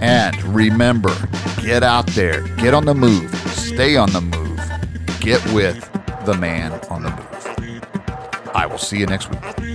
And 0.02 0.40
remember, 0.44 1.16
get 1.64 1.82
out 1.82 2.06
there, 2.10 2.44
get 2.58 2.76
on 2.76 2.86
the 2.86 2.94
move, 2.94 3.34
stay 3.56 3.96
on 3.96 4.12
the 4.12 4.22
move, 4.22 4.62
get 5.20 5.44
with 5.52 5.90
the 6.26 6.36
man 6.38 6.72
on 6.90 7.04
the 7.04 7.10
move. 7.12 7.84
I 8.56 8.66
will 8.66 8.80
see 8.80 8.98
you 8.98 9.06
next 9.06 9.30
week. 9.30 9.75